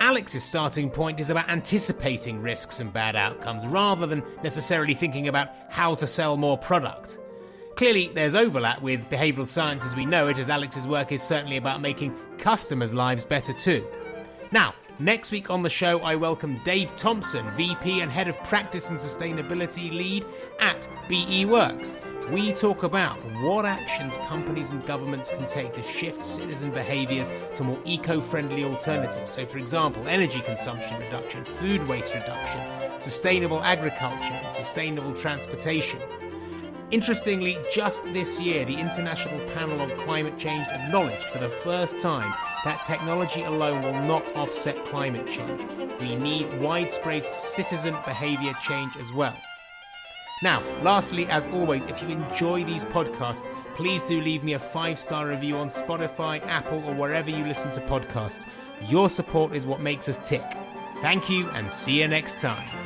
Alex's 0.00 0.42
starting 0.42 0.90
point 0.90 1.20
is 1.20 1.30
about 1.30 1.48
anticipating 1.48 2.42
risks 2.42 2.80
and 2.80 2.92
bad 2.92 3.14
outcomes 3.14 3.64
rather 3.64 4.04
than 4.04 4.24
necessarily 4.42 4.94
thinking 4.94 5.28
about 5.28 5.50
how 5.68 5.94
to 5.94 6.06
sell 6.08 6.36
more 6.36 6.58
product. 6.58 7.20
Clearly, 7.76 8.08
there's 8.08 8.34
overlap 8.34 8.82
with 8.82 9.08
behavioural 9.08 9.46
science 9.46 9.84
as 9.84 9.94
we 9.94 10.04
know 10.04 10.26
it, 10.26 10.40
as 10.40 10.50
Alex's 10.50 10.88
work 10.88 11.12
is 11.12 11.22
certainly 11.22 11.58
about 11.58 11.80
making 11.80 12.12
customers' 12.38 12.92
lives 12.92 13.24
better 13.24 13.52
too. 13.52 13.86
Now, 14.50 14.74
next 14.98 15.30
week 15.30 15.50
on 15.50 15.62
the 15.62 15.70
show, 15.70 16.00
I 16.00 16.14
welcome 16.14 16.60
Dave 16.64 16.94
Thompson, 16.96 17.50
VP 17.56 18.00
and 18.00 18.10
Head 18.10 18.28
of 18.28 18.42
Practice 18.44 18.88
and 18.88 18.98
Sustainability 18.98 19.92
Lead 19.92 20.24
at 20.60 20.88
BEworks. 21.08 21.94
We 22.30 22.52
talk 22.52 22.82
about 22.82 23.18
what 23.42 23.66
actions 23.66 24.16
companies 24.28 24.70
and 24.70 24.84
governments 24.86 25.28
can 25.28 25.46
take 25.46 25.72
to 25.74 25.82
shift 25.82 26.24
citizen 26.24 26.70
behaviours 26.70 27.30
to 27.56 27.64
more 27.64 27.78
eco 27.84 28.20
friendly 28.20 28.64
alternatives. 28.64 29.32
So, 29.32 29.44
for 29.44 29.58
example, 29.58 30.06
energy 30.06 30.40
consumption 30.40 31.00
reduction, 31.00 31.44
food 31.44 31.86
waste 31.88 32.14
reduction, 32.14 32.60
sustainable 33.00 33.62
agriculture, 33.62 34.40
sustainable 34.56 35.12
transportation. 35.14 36.00
Interestingly, 36.90 37.58
just 37.72 38.02
this 38.12 38.38
year, 38.38 38.64
the 38.64 38.74
International 38.74 39.40
Panel 39.50 39.80
on 39.80 39.90
Climate 40.00 40.38
Change 40.38 40.66
acknowledged 40.68 41.24
for 41.24 41.38
the 41.38 41.48
first 41.48 41.98
time 41.98 42.32
that 42.64 42.84
technology 42.84 43.42
alone 43.42 43.82
will 43.82 44.00
not 44.02 44.34
offset 44.36 44.84
climate 44.86 45.26
change. 45.28 45.62
We 46.00 46.16
need 46.16 46.60
widespread 46.60 47.26
citizen 47.26 47.96
behaviour 48.04 48.52
change 48.62 48.96
as 48.96 49.12
well. 49.12 49.36
Now, 50.42 50.62
lastly, 50.82 51.26
as 51.26 51.46
always, 51.48 51.86
if 51.86 52.02
you 52.02 52.08
enjoy 52.08 52.64
these 52.64 52.84
podcasts, 52.86 53.46
please 53.76 54.02
do 54.02 54.20
leave 54.20 54.42
me 54.42 54.54
a 54.54 54.58
five 54.58 54.98
star 54.98 55.28
review 55.28 55.56
on 55.56 55.70
Spotify, 55.70 56.44
Apple, 56.46 56.82
or 56.84 56.94
wherever 56.94 57.30
you 57.30 57.44
listen 57.44 57.70
to 57.72 57.80
podcasts. 57.82 58.44
Your 58.88 59.08
support 59.08 59.54
is 59.54 59.66
what 59.66 59.80
makes 59.80 60.08
us 60.08 60.18
tick. 60.18 60.44
Thank 61.00 61.30
you 61.30 61.48
and 61.50 61.70
see 61.70 62.00
you 62.00 62.08
next 62.08 62.40
time. 62.40 62.81